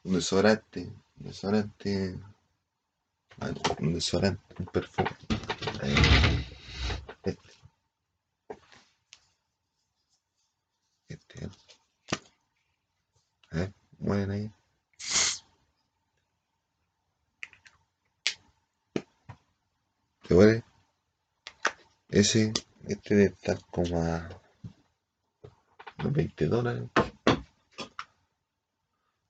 [0.04, 0.80] Un desodorante.
[1.18, 2.18] Un desodorante.
[3.80, 4.54] Un desodorante.
[4.58, 5.10] Un perfume
[5.82, 7.38] Este.
[11.08, 11.44] Este.
[11.44, 11.50] ¿eh?
[13.50, 13.72] A ver,
[14.06, 14.52] mueven ahí.
[20.26, 20.64] ¿Te huele?
[22.08, 22.52] Ese,
[22.86, 24.28] este debe estar como a
[25.98, 26.84] unos 20 dólares.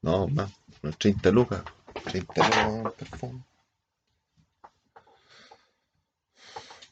[0.02, 0.52] No, más,
[0.82, 1.62] unos 30 lucas.
[2.04, 3.44] 30 lucas perfume.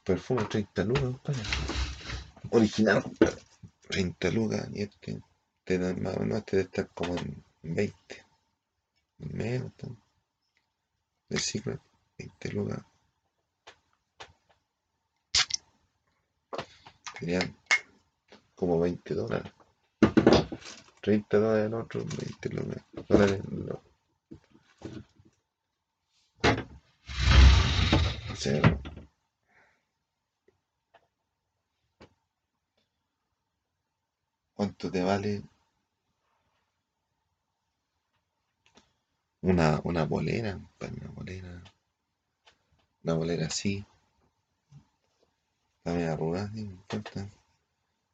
[0.03, 1.43] Perfume 30 lucas, compadre.
[2.51, 3.43] Original, compadre.
[3.89, 5.23] 30 lucas y este,
[5.65, 8.27] este más o menos este debe estar como en 20.
[9.19, 9.89] Menos, está.
[11.31, 11.81] El Secret,
[12.19, 12.83] 20 lucas.
[17.19, 17.57] Serían
[18.55, 19.53] como 20 dólares.
[21.01, 22.85] 30 dólares el otro, 20 lucas.
[23.09, 23.83] dólares el otro.
[28.31, 28.81] O sea,
[34.55, 35.43] ¿cuánto te vale
[39.45, 40.59] una, una bolera?
[40.81, 41.63] Una bolera.
[43.03, 43.85] Una bolera así.
[45.85, 47.29] La media arrugada, no importa.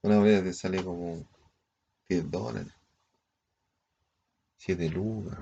[0.03, 1.25] Una bolera te sale como
[2.09, 2.73] 10 dólares.
[4.57, 5.39] 7 lucas.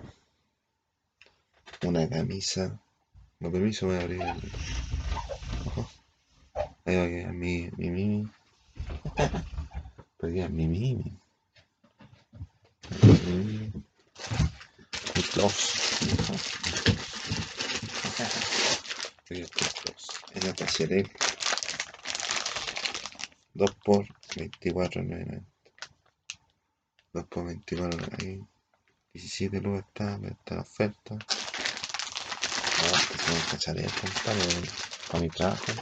[1.86, 2.78] Una camisa.
[3.40, 4.52] No permiso, voy a abrir el.
[5.66, 5.88] Ojo.
[6.84, 8.28] Ahí va quedar mi, mi
[9.16, 10.68] a quedar mi.
[10.68, 11.18] Mi mimi.
[14.28, 14.57] Mi
[15.38, 15.78] close.
[20.34, 21.08] En la pasarela.
[23.54, 25.44] 2 por 24.990.
[27.12, 28.40] 2 por 24 ahí.
[29.12, 31.14] 17 lucas está, pero está la oferta.
[31.14, 31.18] No,
[33.08, 34.70] que se me cacharé, compadre,
[35.08, 35.72] para mi trabajo.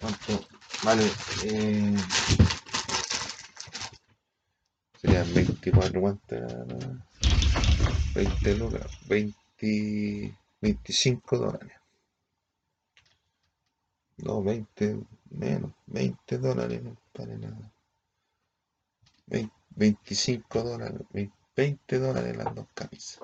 [0.00, 0.46] ¿Cuánto
[0.82, 1.10] vale?
[1.44, 1.96] Eh,
[5.00, 6.42] serían 24 guantes.
[8.14, 11.72] 20 lucas, 20, 25 dólares.
[14.18, 15.00] No, 20,
[15.30, 17.72] menos, 20 dólares, para nada.
[19.76, 21.00] 25 dólares,
[21.56, 23.20] 20 dólares las dos camisas.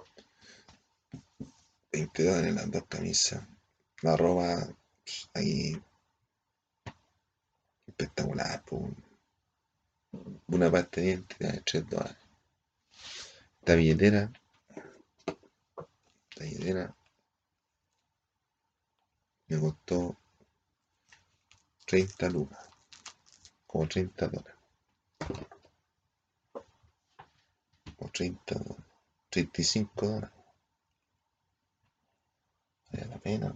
[1.93, 3.47] 20 dólares las dos camisas.
[4.03, 5.81] La pues, ahí
[7.87, 8.63] espectacular.
[8.65, 8.93] Pues.
[10.49, 12.17] Una parte de dientes de 3 dólares.
[13.61, 14.33] Esta billetera.
[16.41, 16.97] Esta billetera
[19.49, 20.17] me costó
[21.87, 22.71] 30 lucas.
[23.67, 24.55] Como 30 dólares.
[27.99, 28.87] O 30 dólares.
[29.29, 30.31] 35 dólares.
[32.91, 33.55] Vale la pena.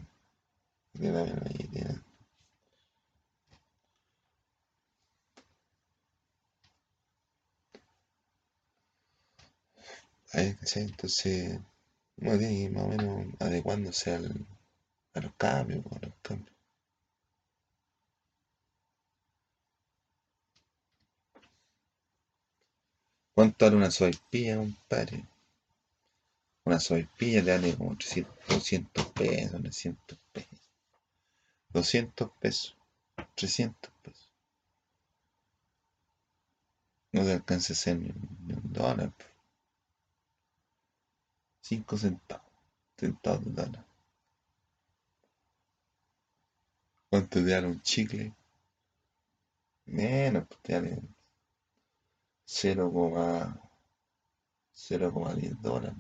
[0.93, 2.05] Vale la pena la billetera.
[10.35, 11.61] Entonces,
[12.17, 14.47] uno tiene que ir más o menos adecuándose al,
[15.15, 16.57] a los cambios, a los cambios.
[23.35, 25.25] ¿Cuánto vale una soypilla, compadre?
[26.67, 30.61] Una soypilla le vale como 300, 200 pesos, 300 pesos.
[31.75, 32.77] 200 pesos,
[33.35, 34.33] 300 pesos.
[37.13, 39.13] No se alcanza a ser ni un dólar.
[41.65, 42.53] 5 centavos.
[42.99, 43.85] Centavos de dólar.
[47.09, 48.35] ¿Cuánto te dan un chicle?
[49.87, 51.15] Menos, pues te dan
[54.85, 55.97] 0,10 dólares.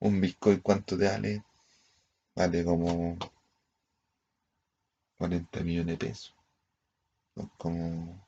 [0.00, 1.44] Un Bitcoin, ¿cuánto te vale?
[2.36, 3.18] Vale como
[5.24, 6.34] 40 millones de pesos.
[7.36, 8.26] Son como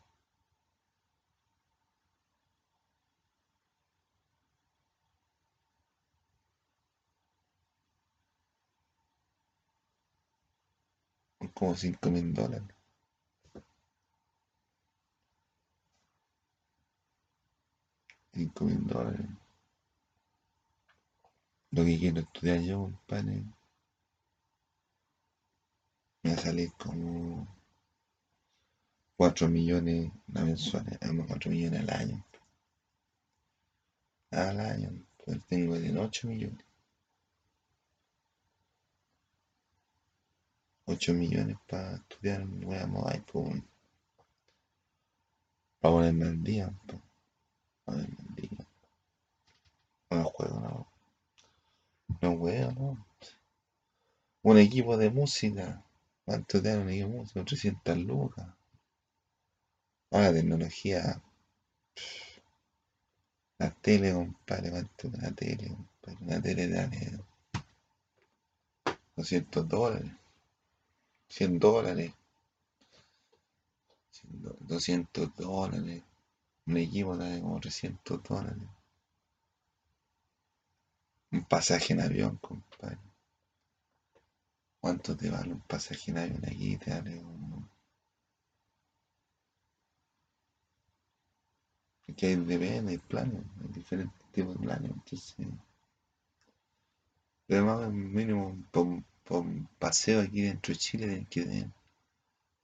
[11.55, 12.69] como 5 mil dólares.
[18.33, 19.27] Cinco mil dólares.
[21.71, 23.45] Lo que quiero estudiar yo, compadre,
[26.27, 27.47] me a salir como
[29.17, 30.85] 4 millones la mensual,
[31.29, 32.25] 4 millones al año.
[34.33, 34.91] Al año,
[35.25, 36.65] pues tengo de 8 millones.
[40.87, 43.63] 8 millones para estudiar nueva moda y pues,
[45.81, 47.01] para ponerme al día, pues,
[47.85, 48.67] para ponerme al día.
[50.11, 50.87] No juego, no.
[52.21, 53.07] No juego, no.
[54.43, 55.86] Un equipo de música.
[56.27, 57.45] ¿Cuánto te equipo de música?
[57.45, 58.49] 300 lucas.
[60.11, 61.23] Ahora tecnología.
[63.59, 66.27] La tele, compadre, ¿cuánto la tele, compadre?
[66.27, 66.81] La tele de
[69.15, 70.13] 200 dólares.
[71.29, 72.13] 100 dólares.
[74.61, 76.03] 200 dólares.
[76.67, 78.69] Un equipo de como 300 dólares.
[81.31, 82.99] Un pasaje en avión, compadre.
[84.87, 86.77] ¿Cuánto te vale un pasaje en avión aquí?
[86.77, 87.69] Te vale como...
[92.17, 95.49] Que hay depende, hay planes, hay diferentes tipos de planes, entonces...
[97.49, 101.71] Además, mínimo, por un paseo aquí dentro de Chile tienen que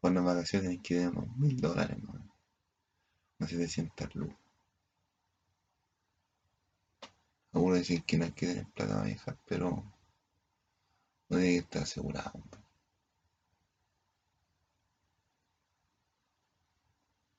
[0.00, 2.20] por una vacación tienen que tener unos mil dólares, más
[3.40, 4.38] unas 700 lucas.
[7.52, 9.91] Algunos dicen que no hay que tener plata vieja, pero
[11.32, 12.32] no que estar asegurado.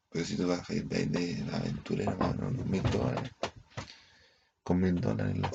[0.10, 3.32] Pero si tú vas a ir de, de la aventura, hermano, unos mil dólares,
[4.64, 5.52] con mil dólares la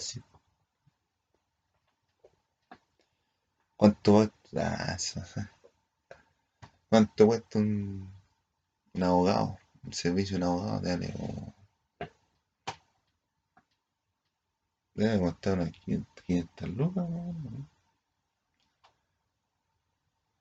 [3.76, 5.52] ¿Cuánto cuesta?
[6.88, 8.10] ¿Cuánto cuesta un,
[8.94, 9.58] un abogado?
[9.82, 11.54] Un servicio de un abogado dale como.
[14.94, 17.77] Debe costar unas 500, 500 lucas, ¿no?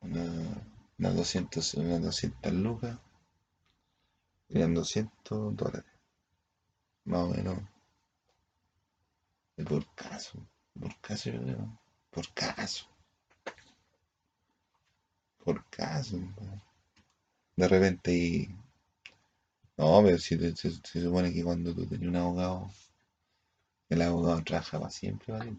[0.01, 0.23] Una,
[0.97, 2.97] unas 200, unas 200 lucas.
[4.47, 5.91] Serían 200 dólares.
[7.05, 7.59] Más o menos.
[9.67, 10.39] Por caso.
[10.79, 11.79] Por caso, yo creo.
[12.11, 12.87] Por caso
[15.47, 16.19] por caso.
[17.55, 18.49] De repente y...
[19.77, 20.71] No, pero si se,
[21.03, 22.69] supone que cuando tú tenías un abogado,
[23.87, 25.55] el abogado trabaja para siempre, ¿vale?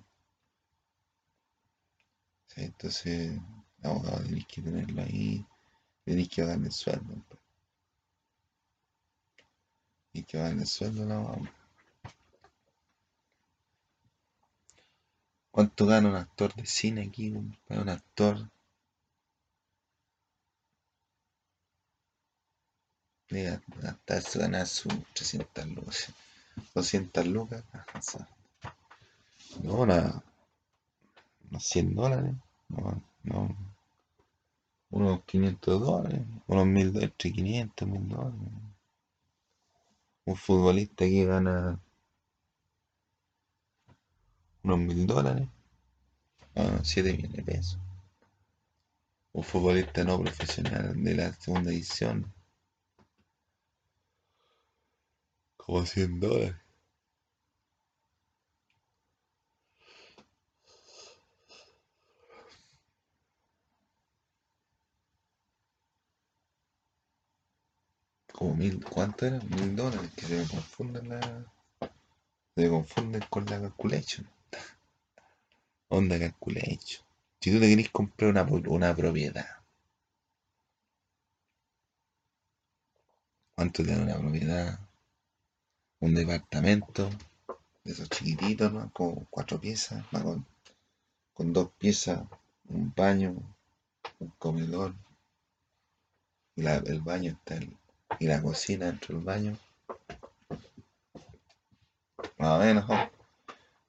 [2.56, 3.40] Entonces,
[3.82, 5.46] el abogado tenéis que tenerlo ahí,
[6.04, 7.14] tenéis que darle el sueldo.
[7.28, 7.40] pues.
[10.12, 11.48] Y que darle el sueldo al abogado.
[15.50, 17.32] ¿Cuánto gana un actor de cine aquí?
[17.32, 17.82] compadre?
[17.82, 18.48] Un actor.
[23.30, 26.12] Mira, hasta se gana sus 300 lucas.
[26.74, 27.64] 200 lucas.
[29.62, 30.22] No, una,
[31.50, 32.34] unos 100 dólares.
[32.68, 33.67] No, no.
[34.90, 36.22] Unos 500 dólares.
[36.46, 37.10] Unos 1000 dólares.
[37.12, 38.40] Entre 500 1000 dólares.
[40.24, 41.80] Un futbolista que gana
[44.62, 45.48] unos 1000 dólares.
[46.54, 47.78] Ah, 7 millones de pesos.
[49.32, 52.32] Un futbolista no profesional de la segunda edición.
[55.56, 56.67] Como 100 dólares.
[68.38, 69.38] Como mil, ¿cuánto era?
[69.40, 71.20] Mil dólares, que se me confunden la.
[72.54, 74.28] Se me confunden con la calculation.
[75.96, 77.02] Onda calculation.
[77.40, 79.48] Si tú te querés comprar una, una propiedad,
[83.54, 84.80] ¿cuánto te da una propiedad?
[86.00, 87.10] Un departamento,
[87.84, 88.72] de esos chiquititos.
[88.92, 90.46] Con cuatro piezas, con,
[91.34, 92.22] con dos piezas,
[92.68, 93.36] un baño,
[94.20, 94.94] un comedor,
[96.56, 97.74] la- el baño está el-
[98.20, 99.58] y la cocina dentro del baño.
[102.38, 103.10] Más o menos, ¿no?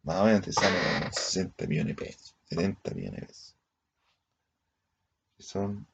[0.03, 3.55] más o menos te sale como 60 millones de pesos, 70 millones de pesos.
[5.39, 5.87] Son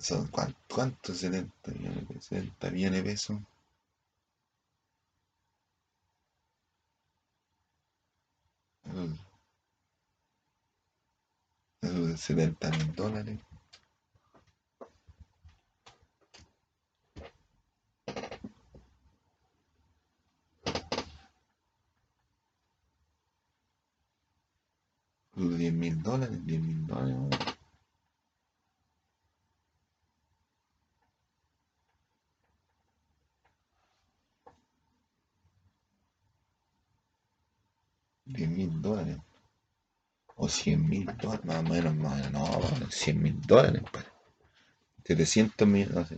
[0.00, 1.18] Son cuán- ¿cuántos?
[1.18, 2.24] 70 millones de pesos.
[2.24, 3.38] 70 millones de pesos.
[8.84, 9.08] Eso,
[11.82, 13.38] eso de 70 mil dólares.
[25.36, 26.44] De 10 mil dólares.
[26.44, 27.14] 10 mil dólares.
[27.16, 27.58] weón.
[38.28, 39.18] Diez mil dólares.
[40.48, 41.44] O 100 mil dólares.
[41.44, 42.32] Más o menos, más o menos.
[42.32, 43.82] No, weón, 100 mil dólares.
[43.92, 44.08] padre.
[45.04, 45.94] 700 millones.
[45.96, 46.16] No sé.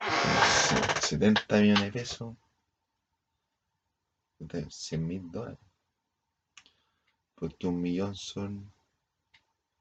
[0.00, 2.36] se- 70 millones de pesos.
[4.70, 5.58] 100 mil dólares.
[7.34, 8.72] Porque un millón son.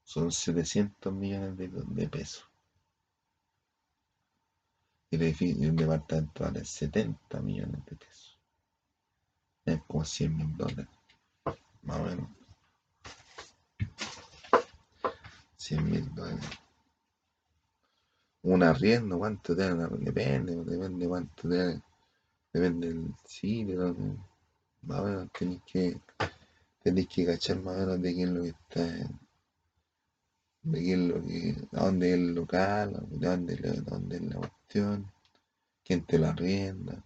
[0.04, 2.50] Son 700 millones de, de pesos.
[5.12, 8.38] Y el departamento vale 70 millones de pesos.
[9.64, 10.88] Es como 100 mil dólares.
[11.84, 12.39] Más o menos.
[15.60, 16.49] 100 mil dólares.
[18.43, 19.74] Un arriendo, ¿cuánto te?
[19.74, 21.82] Depende, depende cuánto te.
[22.53, 23.95] Depende del sitio,
[24.84, 26.01] más o menos tenéis que,
[26.82, 28.86] tenéis que cachar más o menos de qué es lo que está,
[30.64, 33.55] de qué es lo que, dónde es el local, de dónde,
[33.86, 35.12] dónde es la cuestión,
[35.84, 37.03] quién te lo arrienda,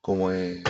[0.00, 0.64] cómo es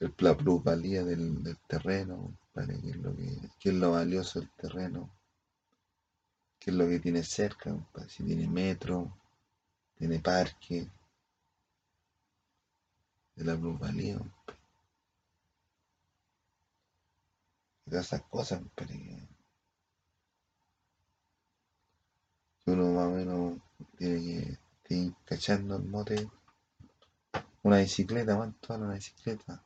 [0.00, 4.50] el, la plusvalía del terreno, para qué es lo que, qué es lo valioso del
[4.50, 5.10] terreno,
[6.58, 7.74] qué es lo que tiene cerca,
[8.08, 9.16] si tiene metro,
[9.96, 10.88] tiene parque,
[13.36, 14.18] de la plusvalía,
[17.84, 18.86] todas esas cosas, que
[22.64, 23.58] que uno más o menos
[23.96, 26.28] tiene que tiene que ir cachando el mote.
[27.62, 29.62] Una bicicleta, ¿cuánto vale una bicicleta?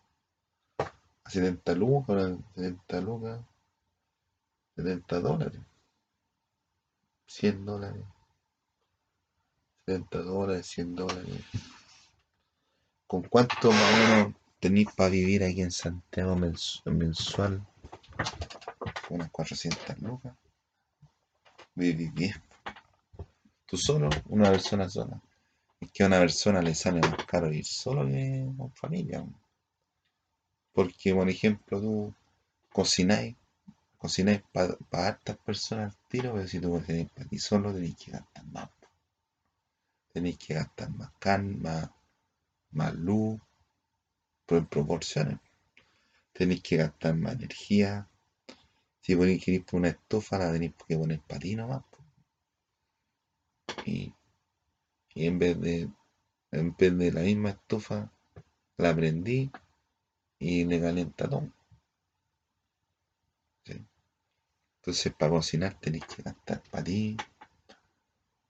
[1.25, 3.41] A 70 lucas, ahora 70 lucas,
[4.77, 5.61] 70 dólares,
[7.27, 8.05] 100 dólares,
[9.87, 11.41] 70 dólares, 100 dólares.
[13.07, 17.65] ¿Con cuánto más o menos tenéis para vivir aquí en Santiago mens- mensual?
[19.11, 20.35] Unas 400 lucas.
[21.75, 22.35] Vivís bien.
[23.67, 25.21] Tú solo, una persona sola.
[25.81, 29.25] Es que a una persona le sale más caro ir solo que con familia.
[30.75, 32.15] Porque, por ejemplo, tú
[32.73, 33.37] cocináis,
[33.99, 38.13] cocináis para hartas personas al tiro, pero si tú cocináis para ti solo, tenéis que
[38.13, 38.71] gastar más.
[40.15, 41.91] Tenéis que gastar más carne, más,
[42.73, 43.41] más luz,
[44.47, 45.39] pero en proporciones.
[46.33, 48.09] Tenéis que gastar más energía.
[49.03, 51.85] Si ponéis poner una estufa, la tenéis que poner para ti nomás.
[53.87, 54.13] y,
[55.15, 55.89] y en vez de
[56.53, 58.11] en vez de la misma estufa
[58.79, 59.51] la prendí
[60.45, 61.51] y le calienta todo.
[64.77, 67.17] Entonces para cocinar tenéis que gastar para ti.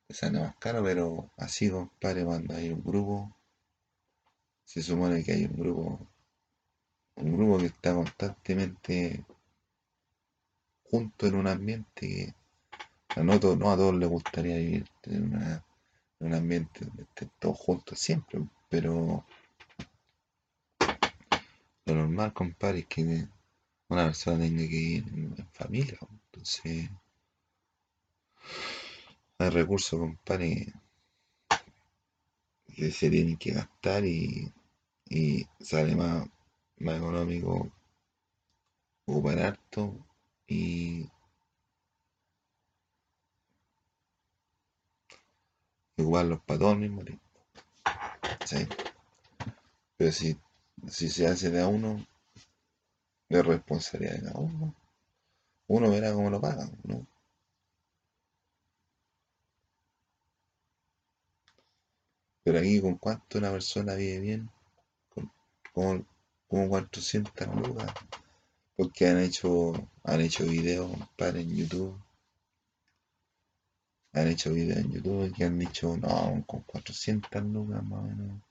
[0.08, 3.32] Sale más caro, pero así compadre cuando hay un grupo,
[4.64, 6.08] se supone que hay un grupo,
[7.14, 9.24] un grupo que está constantemente
[10.90, 12.34] junto en un ambiente
[13.08, 15.62] que no, a todos les gustaría vivir en,
[16.18, 19.24] un ambiente donde estén todos juntos siempre, pero
[21.86, 23.02] lo normal, compadre, es que
[23.88, 25.98] una persona tenga que ir en, familia.
[26.26, 26.90] Entonces,
[29.38, 30.72] hay recursos, compadre,
[32.74, 34.52] que se tienen que gastar y,
[35.08, 36.26] y sale más,
[36.78, 37.70] más económico
[39.06, 39.94] ocupar harto
[40.46, 41.08] y
[45.96, 47.24] ocuparlos para todo al mismo tiempo.
[48.44, 48.66] ¿sí?
[49.96, 50.36] Pero si,
[50.88, 52.04] si se hace de a uno,
[53.28, 54.74] es responsabilidad de cada uno.
[55.66, 57.06] Uno verá cómo lo pagan, ¿no?
[62.44, 64.50] Pero aquí, ¿con cuánto una persona vive bien?
[65.08, 65.32] Con,
[65.72, 66.06] con
[66.46, 67.92] como 400 lucas.
[68.76, 69.72] Porque han hecho,
[70.04, 71.98] han hecho videos, compadre, en YouTube.
[74.12, 78.42] Han hecho videos en YouTube que han dicho, no, con 400 lucas más o menos.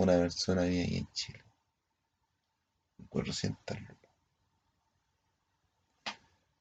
[0.00, 1.44] Una persona vive ahí en Chile.
[3.10, 4.10] 400 lucas.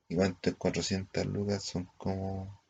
[0.10, 1.64] ¿Y cuánto es 400 lucas?
[1.64, 2.62] Son como...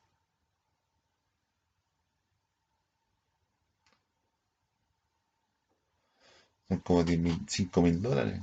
[6.67, 7.03] Son como
[7.47, 8.39] 5 mil dólares.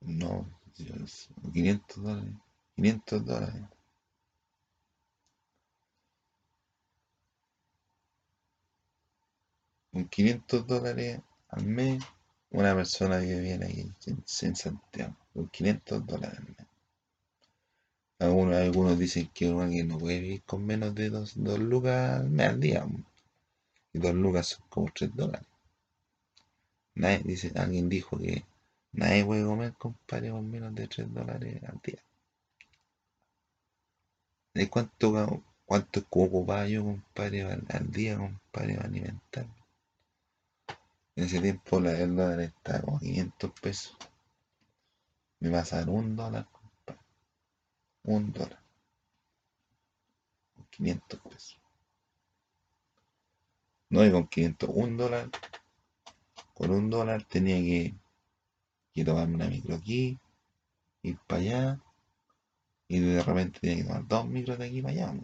[0.00, 0.46] No,
[1.52, 2.34] 500 dólares.
[2.76, 3.62] 500 dólares.
[9.92, 11.20] Con 500 dólares
[11.50, 12.02] al mes,
[12.50, 14.24] una persona vive bien ahí en,
[14.56, 15.14] Santiago.
[15.34, 16.66] Con 500 dólares al mes.
[18.18, 22.48] Algunos, algunos dicen que alguien no puede vivir con menos de 2 lucas al mes
[22.48, 22.86] al día.
[23.92, 25.46] Y 2 lucas son como 3 dólares.
[26.94, 28.44] Nadie, dice, alguien dijo que
[28.92, 32.02] nadie puede comer, compadre, con menos de 3 dólares al día.
[34.54, 39.61] ¿De cuánto, cuánto ocupaba yo, compadre, al, al día, compadre, para alimentarme?
[41.14, 43.96] En ese tiempo la, el dólar estaba como 500 pesos.
[45.40, 46.48] Me dar un dólar.
[48.04, 48.62] Un dólar.
[50.70, 51.60] 500 pesos.
[53.90, 55.30] No, y con 500, un dólar.
[56.54, 57.94] Con un dólar tenía que,
[58.94, 60.18] que tomarme una micro aquí,
[61.02, 61.80] ir para allá,
[62.88, 65.14] y de repente tenía que tomar dos micros de aquí para allá.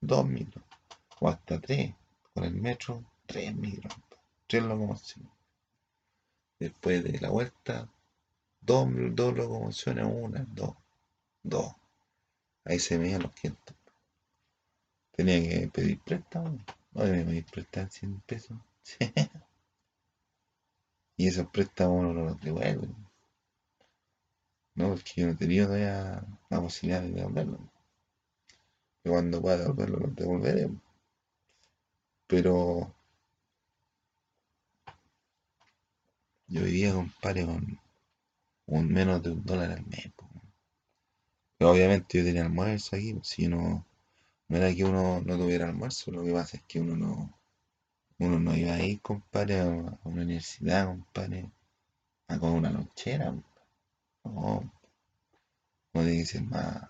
[0.00, 0.64] Dos micros.
[1.20, 1.94] O hasta tres.
[2.32, 3.94] Con el metro, tres micros
[4.50, 5.30] tres locomociones.
[6.58, 7.88] Después de la vuelta,
[8.60, 10.74] dos, dos locomociones, una, dos,
[11.44, 11.72] dos.
[12.64, 13.76] Ahí se veían los 500.
[15.12, 16.58] Tenía que pedir préstamo.
[16.92, 18.58] No me pedir préstamo 100 pesos.
[21.16, 22.88] y esos préstamos no los devuelve.
[24.74, 27.58] No, porque yo no tenía todavía la posibilidad de devolverlo.
[29.04, 30.70] Y cuando pueda devolverlo, los devolveré.
[32.26, 32.94] Pero
[36.50, 37.80] Yo vivía, compadre, con
[38.66, 40.10] un menos de un dólar al mes.
[41.60, 43.86] Obviamente yo tenía almuerzo aquí, pues, si no,
[44.48, 47.38] no era que uno no tuviera almuerzo, lo que pasa es que uno no,
[48.18, 51.50] uno no iba a ir, compadre, a una universidad, compadre,
[52.28, 53.32] a con una lonchera.
[54.24, 54.72] No,
[55.94, 56.88] no tiene que ser más,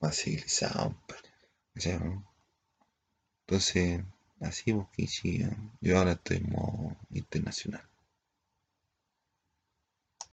[0.00, 1.30] más civilizado, compadre.
[3.46, 4.02] Entonces,
[4.40, 5.44] Así porque sí,
[5.80, 6.52] yo ahora estoy en
[7.10, 7.87] internacional.